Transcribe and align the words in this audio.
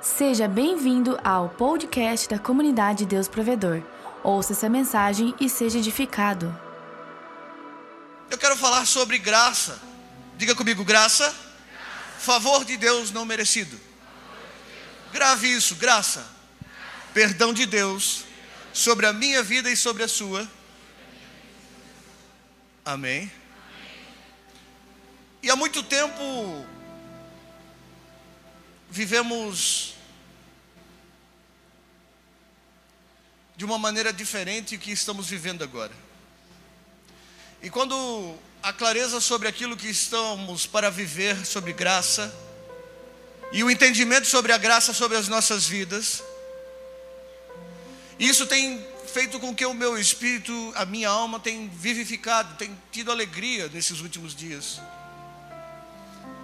Seja 0.00 0.46
bem-vindo 0.46 1.18
ao 1.24 1.48
podcast 1.48 2.28
da 2.28 2.38
comunidade 2.38 3.04
Deus 3.04 3.26
Provedor. 3.26 3.82
Ouça 4.22 4.52
essa 4.52 4.68
mensagem 4.68 5.34
e 5.40 5.48
seja 5.48 5.78
edificado. 5.78 6.56
Eu 8.30 8.38
quero 8.38 8.56
falar 8.56 8.86
sobre 8.86 9.18
graça. 9.18 9.76
Diga 10.36 10.54
comigo, 10.54 10.84
graça. 10.84 11.34
Favor 12.16 12.64
de 12.64 12.76
Deus 12.76 13.10
não 13.10 13.24
merecido. 13.24 13.76
Grave 15.12 15.48
isso, 15.48 15.74
graça. 15.74 16.24
Perdão 17.12 17.52
de 17.52 17.66
Deus 17.66 18.24
sobre 18.72 19.04
a 19.04 19.12
minha 19.12 19.42
vida 19.42 19.68
e 19.68 19.76
sobre 19.76 20.04
a 20.04 20.08
sua. 20.08 20.48
Amém. 22.84 23.28
E 25.42 25.50
há 25.50 25.56
muito 25.56 25.82
tempo 25.82 26.64
vivemos 28.90 29.94
de 33.56 33.64
uma 33.64 33.78
maneira 33.78 34.12
diferente 34.12 34.76
do 34.76 34.80
que 34.82 34.92
estamos 34.92 35.28
vivendo 35.28 35.62
agora. 35.62 35.92
E 37.60 37.68
quando 37.68 38.36
a 38.62 38.72
clareza 38.72 39.20
sobre 39.20 39.48
aquilo 39.48 39.76
que 39.76 39.88
estamos 39.88 40.66
para 40.66 40.90
viver 40.90 41.44
sobre 41.44 41.72
graça 41.72 42.32
e 43.52 43.64
o 43.64 43.70
entendimento 43.70 44.26
sobre 44.26 44.52
a 44.52 44.58
graça 44.58 44.92
sobre 44.92 45.16
as 45.16 45.26
nossas 45.26 45.66
vidas, 45.66 46.22
isso 48.18 48.46
tem 48.46 48.86
feito 49.12 49.40
com 49.40 49.54
que 49.54 49.64
o 49.64 49.74
meu 49.74 49.98
espírito, 49.98 50.72
a 50.76 50.84
minha 50.84 51.08
alma 51.08 51.40
tem 51.40 51.68
vivificado, 51.68 52.56
tem 52.56 52.76
tido 52.92 53.10
alegria 53.10 53.68
nesses 53.68 54.00
últimos 54.00 54.34
dias. 54.34 54.80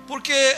Porque 0.06 0.56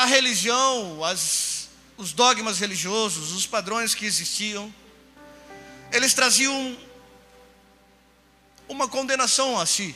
a 0.00 0.06
religião, 0.06 1.04
as, 1.04 1.68
os 1.98 2.14
dogmas 2.14 2.58
religiosos, 2.58 3.32
os 3.32 3.46
padrões 3.46 3.94
que 3.94 4.06
existiam, 4.06 4.74
eles 5.92 6.14
traziam 6.14 6.74
uma 8.66 8.88
condenação 8.88 9.60
a 9.60 9.66
si. 9.66 9.94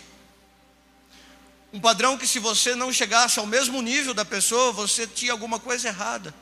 Um 1.73 1.81
padrão 1.81 2.19
que, 2.19 2.27
se 2.27 2.39
você 2.39 2.75
não 2.75 2.93
chegasse 2.93 3.39
ao 3.39 3.47
mesmo 3.47 3.81
nível 3.81 4.13
da 4.13 4.27
pessoa, 4.27 4.73
você 4.73 5.07
tinha 5.07 5.33
alguma 5.33 5.59
coisa 5.59 5.89
errada, 5.89 6.35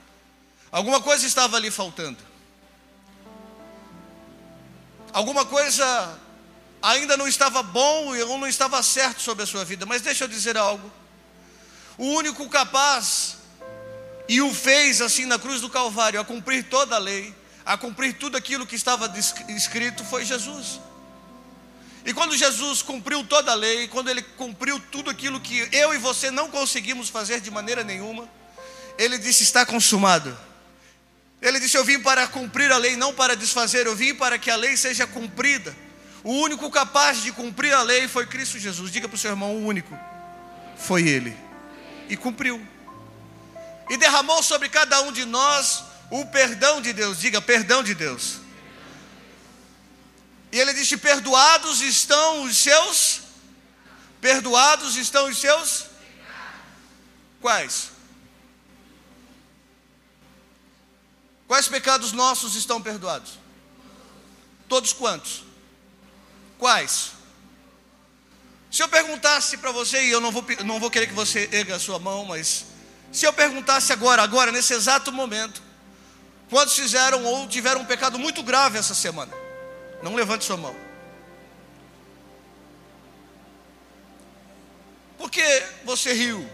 alguma 0.73 1.01
coisa 1.01 1.25
estava 1.25 1.57
ali 1.57 1.71
faltando, 1.71 2.19
alguma 5.13 5.47
coisa 5.47 6.19
ainda 6.83 7.17
não 7.17 7.29
estava 7.29 7.63
bom 7.63 8.09
ou 8.09 8.39
não 8.39 8.49
estava 8.49 8.83
certo 8.83 9.23
sobre 9.23 9.45
a 9.45 9.47
sua 9.47 9.65
vida. 9.65 9.87
Mas 9.87 10.03
deixa 10.03 10.25
eu 10.25 10.29
dizer 10.29 10.57
algo: 10.57 10.91
o 11.97 12.07
único 12.07 12.49
capaz 12.49 13.41
e 14.29 14.41
o 14.41 14.53
fez 14.53 15.01
assim 15.01 15.27
na 15.27 15.39
cruz 15.39 15.61
do 15.61 15.69
Calvário, 15.69 16.21
a 16.21 16.25
cumprir 16.25 16.65
toda 16.65 16.97
a 16.97 16.99
lei, 16.99 17.35
a 17.65 17.77
cumprir 17.77 18.15
tudo 18.15 18.37
aquilo 18.37 18.67
que 18.67 18.77
estava 18.77 19.13
escrito, 19.49 20.05
foi 20.05 20.25
Jesus. 20.25 20.81
E 22.05 22.13
quando 22.13 22.37
Jesus 22.37 22.83
cumpriu 22.83 23.25
toda 23.25 23.53
a 23.53 23.55
lei, 23.55 23.87
quando 23.89 24.09
ele 24.09 24.23
cumpriu 24.23 24.81
tudo 24.91 25.11
aquilo 25.11 25.41
que 25.41 25.69
eu 25.71 25.95
e 25.95 25.99
você 25.99 26.31
não 26.31 26.51
conseguimos 26.51 27.09
fazer 27.09 27.41
de 27.41 27.51
maneira 27.51 27.85
nenhuma, 27.85 28.29
ele 28.99 29.19
disse: 29.19 29.45
Está 29.45 29.65
consumado. 29.65 30.37
Ele 31.41 31.61
disse: 31.61 31.77
Eu 31.77 31.85
vim 31.85 32.01
para 32.01 32.27
cumprir 32.27 32.73
a 32.73 32.77
lei, 32.77 32.97
não 32.97 33.15
para 33.15 33.37
desfazer, 33.37 33.87
eu 33.87 33.95
vim 33.95 34.15
para 34.15 34.37
que 34.39 34.51
a 34.51 34.57
lei 34.57 34.77
seja 34.77 35.07
cumprida. 35.07 35.75
O 36.25 36.33
único 36.33 36.71
capaz 36.71 37.23
de 37.23 37.33
cumprir 37.33 37.73
a 37.73 37.83
lei 37.83 38.07
foi 38.07 38.27
Cristo 38.27 38.59
Jesus. 38.59 38.91
Diga 38.91 39.09
para 39.09 39.17
o 39.17 39.19
seu 39.19 39.31
irmão: 39.31 39.55
o 39.57 39.67
único 39.67 39.97
foi 40.77 41.09
Ele. 41.09 41.37
E 42.09 42.17
cumpriu 42.17 42.61
e 43.91 43.97
derramou 43.97 44.43
sobre 44.43 44.69
cada 44.69 45.01
um 45.03 45.13
de 45.13 45.25
nós 45.25 45.85
o 46.11 46.27
perdão 46.27 46.81
de 46.81 46.93
Deus. 46.93 47.19
Diga, 47.19 47.41
perdão 47.41 47.83
de 47.83 47.95
Deus. 47.95 48.37
E 50.53 50.61
ele 50.61 50.75
disse: 50.75 50.97
Perdoados 50.97 51.81
estão 51.81 52.45
os 52.45 52.57
seus. 52.57 53.23
Perdoados 54.21 54.97
estão 54.97 55.29
os 55.29 55.39
seus. 55.39 55.87
Quais? 57.41 57.91
Quais 61.49 61.69
pecados 61.69 62.13
nossos 62.13 62.55
estão 62.55 62.81
perdoados? 62.81 63.39
Todos 64.69 64.93
quantos? 64.93 65.45
Quais? 66.59 67.13
Se 68.71 68.83
eu 68.83 68.89
perguntasse 68.89 69.59
para 69.59 69.71
você, 69.71 70.03
e 70.07 70.11
eu 70.11 70.21
não 70.21 70.31
vou, 70.31 70.43
não 70.65 70.81
vou 70.81 70.91
querer 70.91 71.07
que 71.07 71.13
você 71.13 71.49
erga 71.53 71.77
a 71.77 71.81
sua 71.81 71.99
mão, 71.99 72.25
mas 72.25 72.65
se 73.13 73.27
eu 73.27 73.33
perguntasse 73.33 73.93
agora, 73.93 74.23
agora, 74.23 74.51
nesse 74.51 74.73
exato 74.73 75.13
momento, 75.13 75.63
quantos 76.49 76.75
fizeram 76.75 77.23
ou 77.25 77.47
tiveram 77.47 77.83
um 77.83 77.85
pecado 77.85 78.19
muito 78.19 78.43
grave 78.43 78.79
essa 78.79 78.95
semana? 78.95 79.33
Não 80.03 80.15
levante 80.15 80.45
sua 80.45 80.57
mão. 80.57 80.75
Por 85.19 85.31
que 85.31 85.63
você 85.85 86.15
riu? 86.15 86.51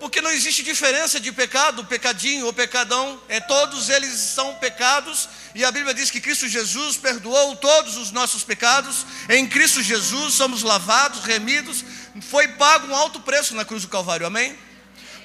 Porque 0.00 0.20
não 0.20 0.30
existe 0.30 0.62
diferença 0.62 1.18
de 1.18 1.32
pecado, 1.32 1.84
pecadinho 1.84 2.46
ou 2.46 2.52
pecadão, 2.52 3.20
é 3.28 3.40
todos 3.40 3.88
eles 3.88 4.12
são 4.14 4.54
pecados, 4.56 5.28
e 5.54 5.64
a 5.64 5.72
Bíblia 5.72 5.94
diz 5.94 6.10
que 6.10 6.20
Cristo 6.20 6.48
Jesus 6.48 6.96
perdoou 6.96 7.56
todos 7.56 7.96
os 7.96 8.10
nossos 8.12 8.44
pecados, 8.44 9.06
em 9.28 9.46
Cristo 9.48 9.82
Jesus 9.82 10.34
somos 10.34 10.62
lavados, 10.62 11.24
remidos, 11.24 11.84
foi 12.20 12.48
pago 12.48 12.88
um 12.88 12.94
alto 12.94 13.20
preço 13.20 13.54
na 13.54 13.64
cruz 13.64 13.82
do 13.82 13.88
Calvário, 13.88 14.26
amém? 14.26 14.56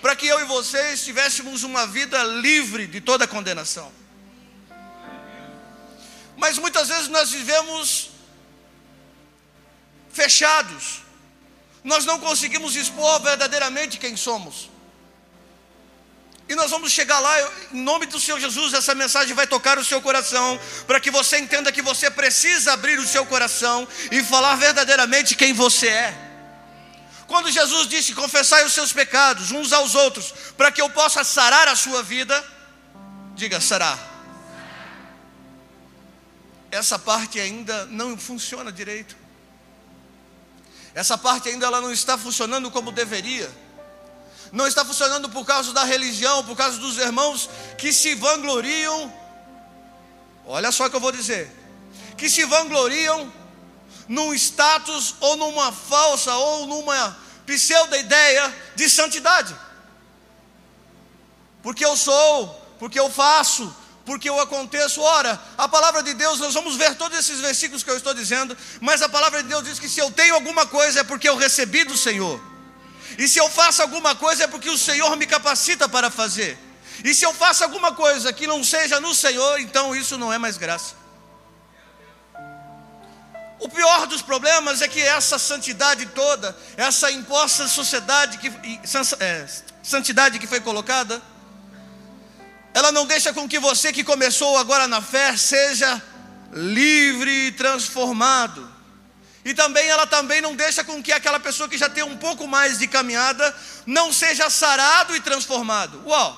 Para 0.03 0.18
que 0.18 0.28
eu 0.28 0.38
e 0.41 0.44
vocês 0.44 1.02
tivéssemos 1.02 1.64
uma 1.64 1.88
vida 1.88 2.22
livre 2.24 2.86
de 2.88 3.00
toda 3.00 3.25
condenação. 3.25 3.90
Mas 6.36 6.58
muitas 6.58 6.90
vezes 6.90 7.08
nós 7.08 7.31
vivemos 7.31 8.09
fechados, 10.12 11.03
nós 11.86 12.03
não 12.03 12.19
conseguimos 12.19 12.75
expor 12.75 13.22
verdadeiramente 13.22 13.97
quem 13.97 14.18
somos. 14.18 14.69
E 16.50 16.53
nós 16.53 16.70
vamos 16.70 16.91
chegar 16.91 17.22
lá, 17.22 17.52
em 17.72 17.81
nome 17.81 18.06
do 18.06 18.20
Senhor 18.20 18.41
Jesus, 18.41 18.74
essa 18.74 18.94
mensagem 18.94 19.34
vai 19.34 19.47
tocar 19.47 19.80
o 19.80 19.85
seu 19.85 20.02
coração, 20.02 20.59
para 20.85 21.00
que 21.00 21.12
você 21.12 21.38
entenda 21.38 21.72
que 21.72 21.81
você 21.81 22.12
precisa 22.12 22.74
abrir 22.74 23.00
o 23.00 23.08
seu 23.08 23.25
coração 23.25 23.88
e 24.12 24.22
falar 24.22 24.58
verdadeiramente 24.58 25.34
quem 25.34 25.53
você 25.53 25.88
é. 25.88 26.22
Quando 27.34 27.50
Jesus 27.50 27.88
disse: 27.88 28.14
Confessai 28.14 28.64
os 28.64 28.74
seus 28.74 28.94
pecados 28.94 29.50
uns 29.50 29.74
aos 29.74 29.96
outros, 29.96 30.32
para 30.56 30.72
que 30.72 30.80
eu 30.80 30.88
possa 30.92 31.24
sarar 31.24 31.68
a 31.68 31.76
sua 31.76 32.04
vida, 32.04 32.36
diga 33.34 33.60
sarar. 33.60 33.98
Essa 36.70 37.00
parte 37.00 37.40
ainda 37.40 37.88
não 37.88 38.16
funciona 38.20 38.72
direito. 38.72 39.18
Essa 40.94 41.18
parte 41.18 41.50
ainda 41.50 41.66
ela 41.66 41.82
não 41.82 41.92
está 41.92 42.20
funcionando 42.20 42.70
como 42.70 42.92
deveria. 42.92 43.50
Não 44.52 44.68
está 44.68 44.86
funcionando 44.86 45.28
por 45.28 45.44
causa 45.44 45.74
da 45.74 45.84
religião, 45.84 46.44
por 46.44 46.56
causa 46.56 46.78
dos 46.78 47.00
irmãos 47.00 47.50
que 47.80 47.92
se 47.92 48.14
vangloriam. 48.14 49.12
Olha 50.46 50.72
só 50.72 50.86
o 50.86 50.90
que 50.92 50.96
eu 50.96 51.00
vou 51.00 51.12
dizer. 51.12 51.50
Que 52.16 52.30
se 52.30 52.46
vangloriam 52.46 53.34
num 54.08 54.34
status 54.34 55.16
ou 55.19 55.38
numa 55.38 55.72
falsa 55.72 56.34
ou 56.36 56.68
numa 56.68 57.18
pseudo 57.46 57.96
ideia 57.96 58.53
de 58.75 58.90
santidade. 58.90 59.56
Porque 61.62 61.86
eu 61.86 61.96
sou, 61.96 62.47
porque 62.80 63.00
eu 63.00 63.09
faço, 63.09 63.74
porque 64.06 64.30
eu 64.30 64.40
aconteço. 64.40 65.02
Ora, 65.02 65.40
a 65.58 65.68
palavra 65.68 66.03
de 66.03 66.14
Deus, 66.14 66.40
nós 66.40 66.53
vamos 66.53 66.75
ver 66.75 66.96
todos 66.96 67.18
esses 67.18 67.40
versículos 67.40 67.84
que 67.84 67.90
eu 67.90 67.97
estou 67.97 68.14
dizendo, 68.14 68.58
mas 68.81 69.02
a 69.02 69.09
palavra 69.09 69.41
de 69.41 69.50
Deus 69.50 69.64
diz 69.64 69.80
que 69.80 69.88
se 69.88 70.00
eu 70.00 70.12
tenho 70.12 70.35
alguma 70.35 70.66
coisa 70.66 71.02
é 71.02 71.03
porque 71.03 71.28
eu 71.28 71.38
recebi 71.38 71.84
do 71.84 71.97
Senhor. 71.97 72.40
E 73.18 73.28
se 73.28 73.40
eu 73.40 73.50
faço 73.50 73.81
alguma 73.81 74.16
coisa 74.16 74.46
é 74.46 74.47
porque 74.47 74.70
o 74.70 74.78
Senhor 74.78 75.16
me 75.16 75.25
capacita 75.25 75.88
para 75.88 76.09
fazer. 76.09 76.58
E 77.03 77.14
se 77.14 77.26
eu 77.26 77.34
faço 77.34 77.64
alguma 77.64 77.94
coisa 77.94 78.32
que 78.34 78.47
não 78.47 78.64
seja 78.64 79.00
no 79.00 79.14
Senhor, 79.14 79.59
então 79.59 79.96
isso 79.96 80.17
não 80.17 80.32
é 80.32 80.38
mais 80.38 80.58
graça. 80.58 81.03
O 83.64 83.70
pior 83.70 84.08
dos 84.08 84.22
problemas 84.22 84.82
é 84.82 84.90
que 84.90 85.02
essa 85.02 85.40
santidade 85.40 86.06
toda, 86.08 86.54
essa 86.76 87.10
imposta 87.10 87.66
sociedade 87.66 88.38
que, 88.38 88.52
é, 89.22 89.48
santidade 89.82 90.38
que 90.38 90.46
foi 90.46 90.60
colocada, 90.60 91.22
ela 92.74 92.92
não 92.92 93.06
deixa 93.06 93.32
com 93.32 93.48
que 93.48 93.58
você 93.60 93.94
que 93.94 94.04
começou 94.04 94.58
agora 94.58 94.86
na 94.86 95.02
fé 95.02 95.38
seja 95.38 96.02
livre 96.52 97.32
e 97.48 97.52
transformado. 97.54 98.70
E 99.46 99.54
também 99.54 99.88
ela 99.88 100.06
também 100.06 100.42
não 100.42 100.58
deixa 100.58 100.84
com 100.84 101.02
que 101.02 101.14
aquela 101.14 101.40
pessoa 101.40 101.70
que 101.70 101.78
já 101.78 101.90
tem 101.90 102.04
um 102.04 102.18
pouco 102.18 102.46
mais 102.46 102.78
de 102.78 102.86
caminhada 102.86 103.56
não 103.86 104.12
seja 104.12 104.50
sarado 104.50 105.16
e 105.16 105.22
transformado. 105.22 106.04
Uau! 106.06 106.38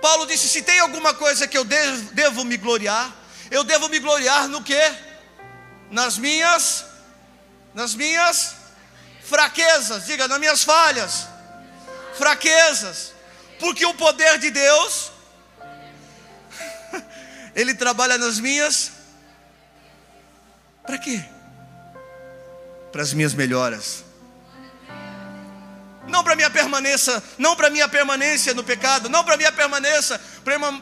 Paulo 0.00 0.26
disse: 0.26 0.48
se 0.48 0.62
tem 0.62 0.80
alguma 0.80 1.14
coisa 1.14 1.46
que 1.46 1.56
eu 1.56 1.64
devo, 1.64 2.14
devo 2.14 2.44
me 2.44 2.56
gloriar, 2.56 3.14
eu 3.48 3.62
devo 3.62 3.88
me 3.88 4.00
gloriar 4.00 4.48
no 4.48 4.60
que? 4.60 5.11
nas 5.92 6.18
minhas 6.18 6.86
nas 7.74 7.94
minhas 7.94 8.54
fraquezas, 9.22 10.04
diga, 10.04 10.28
nas 10.28 10.38
minhas 10.38 10.62
falhas, 10.62 11.26
fraquezas. 12.18 13.12
Porque 13.58 13.86
o 13.86 13.94
poder 13.94 14.38
de 14.38 14.50
Deus 14.50 15.12
ele 17.54 17.74
trabalha 17.74 18.18
nas 18.18 18.38
minhas 18.40 18.92
para 20.82 20.98
quê? 20.98 21.24
Para 22.90 23.02
as 23.02 23.12
minhas 23.12 23.32
melhoras. 23.32 24.04
Não 26.08 26.24
para 26.24 26.34
minha 26.34 26.50
permanência, 26.50 27.22
não 27.38 27.54
para 27.54 27.70
minha 27.70 27.88
permanência 27.88 28.52
no 28.54 28.64
pecado, 28.64 29.08
não 29.08 29.22
para 29.22 29.36
minha 29.36 29.52
permanência, 29.52 30.20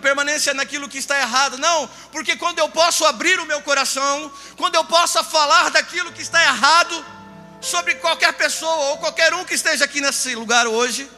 permanência 0.00 0.54
naquilo 0.54 0.88
que 0.88 0.96
está 0.96 1.18
errado, 1.18 1.58
não, 1.58 1.86
porque 2.10 2.36
quando 2.36 2.58
eu 2.58 2.68
posso 2.70 3.04
abrir 3.04 3.38
o 3.38 3.44
meu 3.44 3.60
coração, 3.60 4.32
quando 4.56 4.76
eu 4.76 4.84
posso 4.84 5.22
falar 5.24 5.70
daquilo 5.70 6.10
que 6.12 6.22
está 6.22 6.42
errado 6.42 7.04
sobre 7.60 7.96
qualquer 7.96 8.32
pessoa 8.32 8.90
ou 8.90 8.98
qualquer 8.98 9.34
um 9.34 9.44
que 9.44 9.54
esteja 9.54 9.84
aqui 9.84 10.00
nesse 10.00 10.34
lugar 10.34 10.66
hoje, 10.66 11.10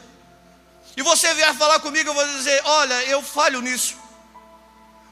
e 0.95 1.01
você 1.01 1.33
vier 1.33 1.53
falar 1.55 1.79
comigo, 1.79 2.09
eu 2.09 2.13
vou 2.13 2.27
dizer: 2.27 2.61
olha, 2.65 3.03
eu 3.05 3.21
falho 3.23 3.61
nisso, 3.61 3.95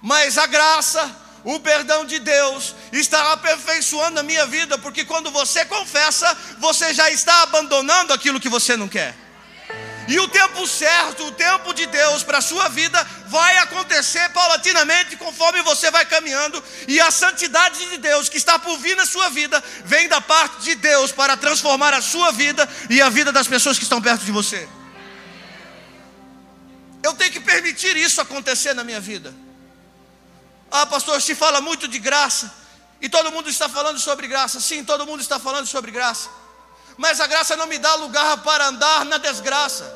mas 0.01 0.37
a 0.37 0.45
graça, 0.45 1.09
o 1.43 1.59
perdão 1.59 2.05
de 2.05 2.19
Deus 2.19 2.75
está 2.91 3.33
aperfeiçoando 3.33 4.19
a 4.19 4.23
minha 4.23 4.45
vida, 4.45 4.77
porque 4.77 5.03
quando 5.03 5.31
você 5.31 5.65
confessa, 5.65 6.38
você 6.59 6.93
já 6.93 7.09
está 7.09 7.43
abandonando 7.43 8.13
aquilo 8.13 8.39
que 8.39 8.49
você 8.49 8.77
não 8.77 8.88
quer. 8.88 9.15
E 10.07 10.19
o 10.19 10.27
tempo 10.27 10.67
certo, 10.67 11.25
o 11.25 11.31
tempo 11.31 11.73
de 11.73 11.85
Deus 11.85 12.23
para 12.23 12.39
a 12.39 12.41
sua 12.41 12.67
vida 12.69 13.01
vai 13.27 13.57
acontecer 13.59 14.29
paulatinamente 14.29 15.15
conforme 15.15 15.61
você 15.61 15.89
vai 15.89 16.05
caminhando, 16.05 16.61
e 16.88 16.99
a 16.99 17.09
santidade 17.09 17.89
de 17.89 17.97
Deus 17.97 18.27
que 18.27 18.37
está 18.37 18.59
por 18.59 18.77
vir 18.77 18.95
na 18.95 19.05
sua 19.05 19.29
vida 19.29 19.63
vem 19.85 20.07
da 20.07 20.19
parte 20.19 20.63
de 20.63 20.75
Deus 20.75 21.11
para 21.11 21.37
transformar 21.37 21.94
a 21.94 22.01
sua 22.01 22.31
vida 22.31 22.67
e 22.89 23.01
a 23.01 23.09
vida 23.09 23.31
das 23.31 23.47
pessoas 23.47 23.77
que 23.77 23.83
estão 23.83 24.01
perto 24.01 24.25
de 24.25 24.31
você. 24.31 24.67
Eu 27.03 27.13
tenho 27.13 27.31
que 27.31 27.39
permitir 27.39 27.95
isso 27.97 28.21
acontecer 28.21 28.73
na 28.73 28.83
minha 28.83 28.99
vida. 28.99 29.33
Ah, 30.71 30.85
pastor, 30.85 31.21
se 31.21 31.35
fala 31.35 31.59
muito 31.59 31.88
de 31.88 32.00
graça, 32.00 32.51
e 33.01 33.09
todo 33.09 33.31
mundo 33.31 33.50
está 33.50 33.68
falando 33.68 34.00
sobre 34.00 34.27
graça. 34.27 34.59
Sim, 34.59 34.85
todo 34.85 35.06
mundo 35.06 35.21
está 35.21 35.39
falando 35.39 35.65
sobre 35.65 35.91
graça. 35.91 36.29
Mas 36.97 37.19
a 37.19 37.27
graça 37.27 37.57
não 37.57 37.65
me 37.65 37.79
dá 37.79 37.95
lugar 37.95 38.38
para 38.44 38.68
andar 38.68 39.03
na 39.06 39.18
desgraça. 39.18 39.91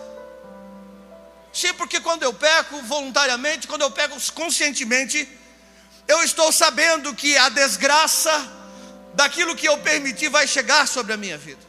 Sim, 1.53 1.73
porque 1.75 2.01
quando 2.01 2.23
eu 2.23 2.33
peco 2.33 2.81
voluntariamente, 2.81 3.67
quando 3.67 3.83
eu 3.83 3.91
peco 3.91 4.17
conscientemente, 4.33 5.29
eu 6.07 6.23
estou 6.23 6.51
sabendo 6.51 7.13
que 7.13 7.37
a 7.37 7.47
desgraça 7.49 8.33
daquilo 9.13 9.55
que 9.55 9.67
eu 9.67 9.77
permiti 9.77 10.27
vai 10.27 10.47
chegar 10.47 10.87
sobre 10.87 11.13
a 11.13 11.17
minha 11.17 11.37
vida. 11.37 11.61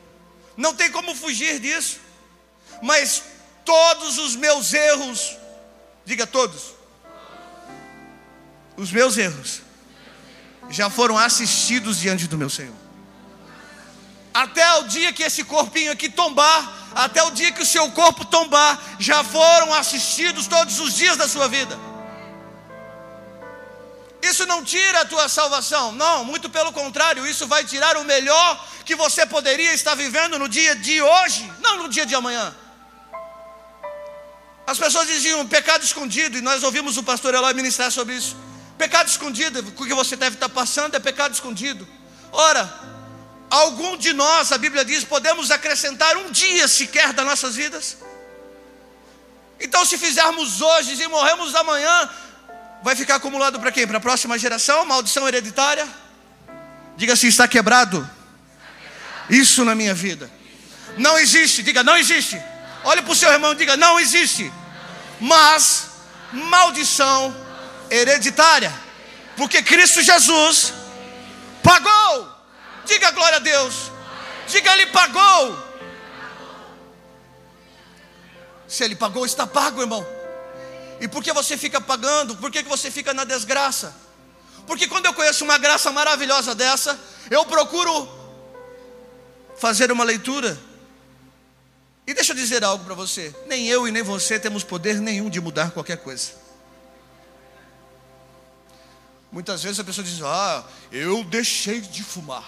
Não 0.56 0.74
tem 0.74 0.90
como 0.90 1.14
fugir 1.14 1.60
disso. 1.60 2.00
Mas 2.82 3.22
todos 3.64 4.18
os 4.18 4.34
meus 4.34 4.72
erros, 4.72 5.36
diga 6.04 6.26
todos, 6.26 6.75
os 8.76 8.90
meus 8.90 9.16
erros 9.16 9.62
já 10.68 10.90
foram 10.90 11.16
assistidos 11.16 11.98
diante 11.98 12.26
do 12.26 12.36
meu 12.36 12.50
Senhor. 12.50 12.74
Até 14.34 14.70
o 14.74 14.82
dia 14.82 15.12
que 15.12 15.22
esse 15.22 15.44
corpinho 15.44 15.92
aqui 15.92 16.10
tombar, 16.10 16.90
até 16.94 17.22
o 17.22 17.30
dia 17.30 17.52
que 17.52 17.62
o 17.62 17.66
seu 17.66 17.90
corpo 17.92 18.24
tombar, 18.24 18.78
já 18.98 19.24
foram 19.24 19.72
assistidos 19.72 20.46
todos 20.46 20.78
os 20.78 20.94
dias 20.94 21.16
da 21.16 21.26
sua 21.26 21.48
vida. 21.48 21.78
Isso 24.20 24.44
não 24.44 24.62
tira 24.62 25.02
a 25.02 25.04
tua 25.04 25.28
salvação, 25.28 25.92
não, 25.92 26.24
muito 26.24 26.50
pelo 26.50 26.72
contrário, 26.72 27.26
isso 27.26 27.46
vai 27.46 27.64
tirar 27.64 27.96
o 27.96 28.04
melhor 28.04 28.66
que 28.84 28.94
você 28.94 29.24
poderia 29.24 29.72
estar 29.72 29.94
vivendo 29.94 30.38
no 30.38 30.48
dia 30.48 30.74
de 30.76 31.00
hoje, 31.00 31.50
não 31.60 31.78
no 31.78 31.88
dia 31.88 32.04
de 32.04 32.14
amanhã. 32.14 32.54
As 34.66 34.78
pessoas 34.78 35.06
diziam 35.06 35.46
pecado 35.46 35.84
escondido, 35.84 36.36
e 36.36 36.40
nós 36.40 36.62
ouvimos 36.62 36.96
o 36.96 37.02
pastor 37.02 37.34
Eloy 37.34 37.54
ministrar 37.54 37.90
sobre 37.90 38.16
isso. 38.16 38.36
Pecado 38.78 39.08
escondido, 39.08 39.60
o 39.60 39.86
que 39.86 39.94
você 39.94 40.16
deve 40.16 40.36
estar 40.36 40.48
passando 40.48 40.94
é 40.94 41.00
pecado 41.00 41.32
escondido. 41.32 41.86
Ora, 42.30 42.72
algum 43.48 43.96
de 43.96 44.12
nós, 44.12 44.52
a 44.52 44.58
Bíblia 44.58 44.84
diz, 44.84 45.02
podemos 45.02 45.50
acrescentar 45.50 46.16
um 46.16 46.30
dia 46.30 46.68
sequer 46.68 47.12
das 47.12 47.24
nossas 47.24 47.56
vidas. 47.56 47.96
Então, 49.58 49.84
se 49.86 49.96
fizermos 49.96 50.60
hoje 50.60 51.02
e 51.02 51.08
morremos 51.08 51.54
amanhã, 51.54 52.10
vai 52.82 52.94
ficar 52.94 53.14
acumulado 53.14 53.58
para 53.58 53.72
quem? 53.72 53.86
Para 53.86 53.96
a 53.96 54.00
próxima 54.00 54.38
geração? 54.38 54.84
Maldição 54.84 55.26
hereditária? 55.26 55.88
Diga 56.96 57.14
assim: 57.14 57.28
está 57.28 57.48
quebrado. 57.48 58.08
Isso 59.30 59.64
na 59.64 59.74
minha 59.74 59.94
vida. 59.94 60.30
Não 60.98 61.18
existe, 61.18 61.62
diga, 61.62 61.82
não 61.82 61.96
existe. 61.96 62.40
Olhe 62.84 63.02
para 63.02 63.12
o 63.12 63.16
seu 63.16 63.32
irmão 63.32 63.52
e 63.52 63.56
diga: 63.56 63.76
não 63.76 63.98
existe. 63.98 64.52
Mas 65.18 65.88
maldição 66.30 67.45
hereditária. 67.90 68.72
Porque 69.36 69.62
Cristo 69.62 70.02
Jesus 70.02 70.72
pagou. 71.62 72.28
Diga 72.84 73.10
glória 73.10 73.36
a 73.36 73.40
Deus. 73.40 73.90
Diga 74.48 74.72
ele 74.72 74.86
pagou. 74.86 75.66
Se 78.68 78.84
ele 78.84 78.96
pagou, 78.96 79.24
está 79.24 79.46
pago, 79.46 79.80
irmão. 79.80 80.06
E 81.00 81.06
por 81.06 81.22
que 81.22 81.32
você 81.32 81.56
fica 81.56 81.80
pagando? 81.80 82.36
Por 82.36 82.50
que 82.50 82.62
você 82.62 82.90
fica 82.90 83.12
na 83.12 83.24
desgraça? 83.24 83.94
Porque 84.66 84.88
quando 84.88 85.06
eu 85.06 85.14
conheço 85.14 85.44
uma 85.44 85.58
graça 85.58 85.92
maravilhosa 85.92 86.54
dessa, 86.54 86.98
eu 87.30 87.44
procuro 87.44 88.08
fazer 89.58 89.92
uma 89.92 90.04
leitura. 90.04 90.58
E 92.06 92.14
deixa 92.14 92.32
eu 92.32 92.36
dizer 92.36 92.64
algo 92.64 92.84
para 92.84 92.94
você: 92.94 93.34
nem 93.46 93.68
eu 93.68 93.86
e 93.86 93.92
nem 93.92 94.02
você 94.02 94.38
temos 94.38 94.64
poder 94.64 95.00
nenhum 95.00 95.28
de 95.28 95.40
mudar 95.40 95.70
qualquer 95.70 95.98
coisa. 95.98 96.45
Muitas 99.36 99.62
vezes 99.62 99.78
a 99.78 99.84
pessoa 99.84 100.02
diz: 100.02 100.22
Ah, 100.22 100.64
eu 100.90 101.22
deixei 101.22 101.82
de 101.82 102.02
fumar. 102.02 102.42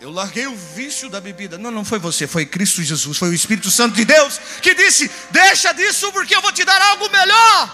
Eu 0.00 0.10
larguei 0.10 0.48
o 0.48 0.56
vício 0.56 1.08
da 1.08 1.20
bebida. 1.20 1.56
Não, 1.56 1.70
não 1.70 1.84
foi 1.84 2.00
você, 2.00 2.26
foi 2.26 2.44
Cristo 2.44 2.82
Jesus, 2.82 3.16
foi 3.16 3.28
o 3.28 3.32
Espírito 3.32 3.70
Santo 3.70 3.94
de 3.94 4.04
Deus 4.04 4.36
que 4.60 4.74
disse: 4.74 5.08
Deixa 5.30 5.72
disso, 5.74 6.10
porque 6.10 6.34
eu 6.34 6.42
vou 6.42 6.50
te 6.50 6.64
dar 6.64 6.82
algo 6.82 7.08
melhor. 7.08 7.70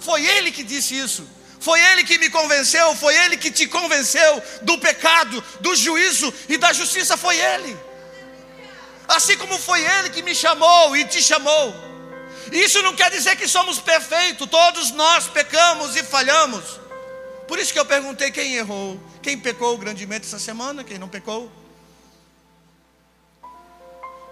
Foi 0.00 0.24
Ele 0.24 0.50
que 0.50 0.62
disse 0.62 0.96
isso. 0.96 1.28
Foi 1.60 1.78
Ele 1.78 2.04
que 2.04 2.16
me 2.16 2.30
convenceu, 2.30 2.96
foi 2.96 3.14
Ele 3.14 3.36
que 3.36 3.50
te 3.50 3.66
convenceu 3.66 4.42
do 4.62 4.78
pecado, 4.78 5.44
do 5.60 5.76
juízo 5.76 6.32
e 6.48 6.56
da 6.56 6.72
justiça. 6.72 7.18
Foi 7.18 7.36
Ele. 7.36 7.76
Assim 9.06 9.36
como 9.36 9.58
foi 9.58 9.84
Ele 9.84 10.08
que 10.08 10.22
me 10.22 10.34
chamou 10.34 10.96
e 10.96 11.04
te 11.04 11.22
chamou. 11.22 11.93
Isso 12.52 12.82
não 12.82 12.94
quer 12.94 13.10
dizer 13.10 13.36
que 13.36 13.48
somos 13.48 13.78
perfeitos, 13.78 14.48
todos 14.48 14.90
nós 14.90 15.26
pecamos 15.26 15.96
e 15.96 16.02
falhamos. 16.02 16.80
Por 17.46 17.58
isso 17.58 17.72
que 17.72 17.78
eu 17.78 17.84
perguntei 17.84 18.30
quem 18.30 18.54
errou, 18.54 19.00
quem 19.22 19.38
pecou 19.38 19.76
grandemente 19.76 20.26
essa 20.26 20.38
semana, 20.38 20.84
quem 20.84 20.98
não 20.98 21.08
pecou. 21.08 21.50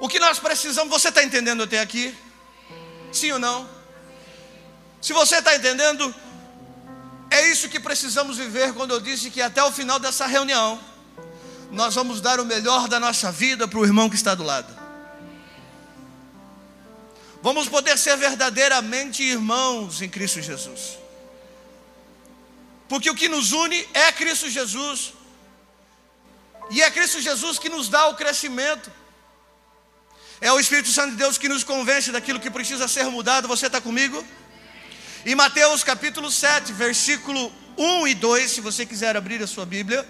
O 0.00 0.08
que 0.08 0.18
nós 0.18 0.38
precisamos, 0.38 0.90
você 0.90 1.08
está 1.08 1.22
entendendo 1.22 1.62
até 1.62 1.78
aqui? 1.78 2.14
Sim 3.12 3.32
ou 3.32 3.38
não? 3.38 3.68
Se 5.00 5.12
você 5.12 5.36
está 5.36 5.54
entendendo, 5.54 6.14
é 7.30 7.48
isso 7.50 7.68
que 7.68 7.78
precisamos 7.78 8.36
viver 8.36 8.72
quando 8.72 8.92
eu 8.92 9.00
disse 9.00 9.30
que 9.30 9.40
até 9.40 9.62
o 9.62 9.70
final 9.70 9.98
dessa 9.98 10.26
reunião, 10.26 10.80
nós 11.70 11.94
vamos 11.94 12.20
dar 12.20 12.40
o 12.40 12.44
melhor 12.44 12.88
da 12.88 13.00
nossa 13.00 13.30
vida 13.32 13.66
para 13.66 13.78
o 13.78 13.84
irmão 13.84 14.08
que 14.10 14.16
está 14.16 14.34
do 14.34 14.42
lado. 14.42 14.81
Vamos 17.42 17.68
poder 17.68 17.98
ser 17.98 18.16
verdadeiramente 18.16 19.22
irmãos 19.22 20.00
em 20.00 20.08
Cristo 20.08 20.40
Jesus. 20.40 20.96
Porque 22.88 23.10
o 23.10 23.14
que 23.16 23.28
nos 23.28 23.50
une 23.52 23.88
é 23.92 24.12
Cristo 24.12 24.48
Jesus. 24.48 25.12
E 26.70 26.80
é 26.80 26.90
Cristo 26.90 27.20
Jesus 27.20 27.58
que 27.58 27.68
nos 27.68 27.88
dá 27.88 28.06
o 28.06 28.14
crescimento. 28.14 28.90
É 30.40 30.52
o 30.52 30.60
Espírito 30.60 30.88
Santo 30.90 31.10
de 31.10 31.16
Deus 31.16 31.36
que 31.36 31.48
nos 31.48 31.64
convence 31.64 32.12
daquilo 32.12 32.38
que 32.38 32.50
precisa 32.50 32.86
ser 32.86 33.04
mudado. 33.04 33.48
Você 33.48 33.66
está 33.66 33.80
comigo? 33.80 34.24
Em 35.26 35.34
Mateus 35.34 35.82
capítulo 35.82 36.30
7, 36.30 36.72
versículo 36.72 37.52
1 37.76 38.08
e 38.08 38.14
2, 38.14 38.50
se 38.50 38.60
você 38.60 38.86
quiser 38.86 39.16
abrir 39.16 39.42
a 39.42 39.46
sua 39.46 39.66
Bíblia. 39.66 40.06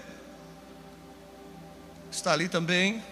Está 2.11 2.33
ali 2.33 2.47
também. 2.47 3.03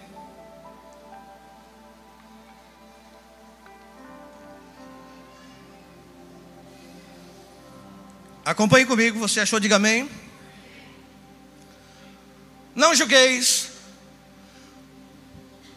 Acompanhe 8.52 8.86
comigo, 8.86 9.18
você 9.18 9.40
achou, 9.40 9.62
diga 9.62 9.78
amém. 9.78 10.12
Não 12.76 12.94
julgueis, 12.94 13.70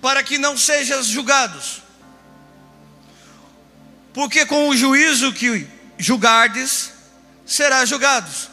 para 0.02 0.25
que 0.25 0.38
não 0.38 0.59
sejam 0.59 1.00
julgados, 1.00 1.83
porque 4.12 4.45
com 4.45 4.69
o 4.69 4.76
juízo 4.76 5.33
que 5.33 5.69
julgardes, 5.97 6.90
será 7.47 7.85
julgados, 7.85 8.50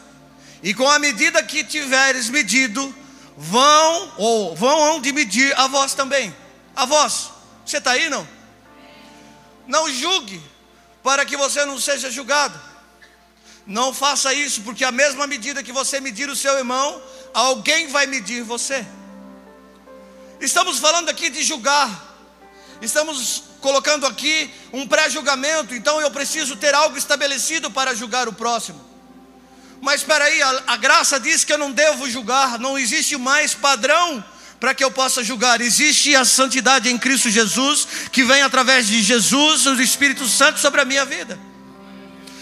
e 0.62 0.72
com 0.72 0.88
a 0.88 1.00
medida 1.00 1.42
que 1.42 1.64
tiveres 1.64 2.30
medido, 2.30 2.96
vão 3.36 4.14
ou 4.18 4.56
vão 4.56 5.02
de 5.02 5.12
medir 5.12 5.52
a 5.58 5.66
vós 5.66 5.96
também. 5.96 6.36
A 6.76 6.86
vós, 6.86 7.32
você 7.66 7.78
está 7.78 7.94
aí 7.94 8.08
não? 8.08 8.28
Não 9.68 9.92
julgue, 9.92 10.40
para 11.02 11.26
que 11.26 11.36
você 11.36 11.66
não 11.66 11.80
seja 11.80 12.12
julgado. 12.12 12.71
Não 13.72 13.94
faça 13.94 14.34
isso, 14.34 14.64
porque 14.64 14.84
a 14.84 14.92
mesma 14.92 15.26
medida 15.26 15.64
que 15.64 15.72
você 15.72 16.02
medir 16.02 16.30
o 16.30 16.36
seu 16.36 16.58
irmão, 16.58 17.02
alguém 17.34 17.88
vai 17.88 18.06
medir 18.06 18.44
você. 18.44 18.86
Estamos 20.42 20.78
falando 20.78 21.08
aqui 21.08 21.30
de 21.30 21.42
julgar. 21.42 21.90
Estamos 22.82 23.44
colocando 23.62 24.06
aqui 24.06 24.54
um 24.74 24.86
pré-julgamento, 24.86 25.74
então 25.74 26.02
eu 26.02 26.12
preciso 26.12 26.58
ter 26.58 26.76
algo 26.76 26.98
estabelecido 26.98 27.72
para 27.72 27.96
julgar 27.96 28.28
o 28.28 28.34
próximo. 28.34 28.82
Mas 29.80 30.02
espera 30.02 30.26
aí, 30.26 30.42
a, 30.42 30.64
a 30.68 30.76
graça 30.76 31.18
diz 31.18 31.46
que 31.46 31.54
eu 31.54 31.58
não 31.58 31.72
devo 31.72 32.10
julgar, 32.10 32.60
não 32.60 32.78
existe 32.78 33.16
mais 33.16 33.54
padrão 33.54 34.22
para 34.60 34.76
que 34.76 34.84
eu 34.84 34.92
possa 34.92 35.24
julgar. 35.24 35.62
Existe 35.62 36.14
a 36.14 36.26
santidade 36.26 36.90
em 36.90 36.98
Cristo 36.98 37.30
Jesus, 37.30 37.88
que 38.12 38.26
vem 38.26 38.42
através 38.42 38.86
de 38.88 39.02
Jesus, 39.02 39.66
o 39.66 39.82
Espírito 39.82 40.28
Santo 40.28 40.60
sobre 40.60 40.82
a 40.82 40.86
minha 40.86 41.06
vida. 41.06 41.51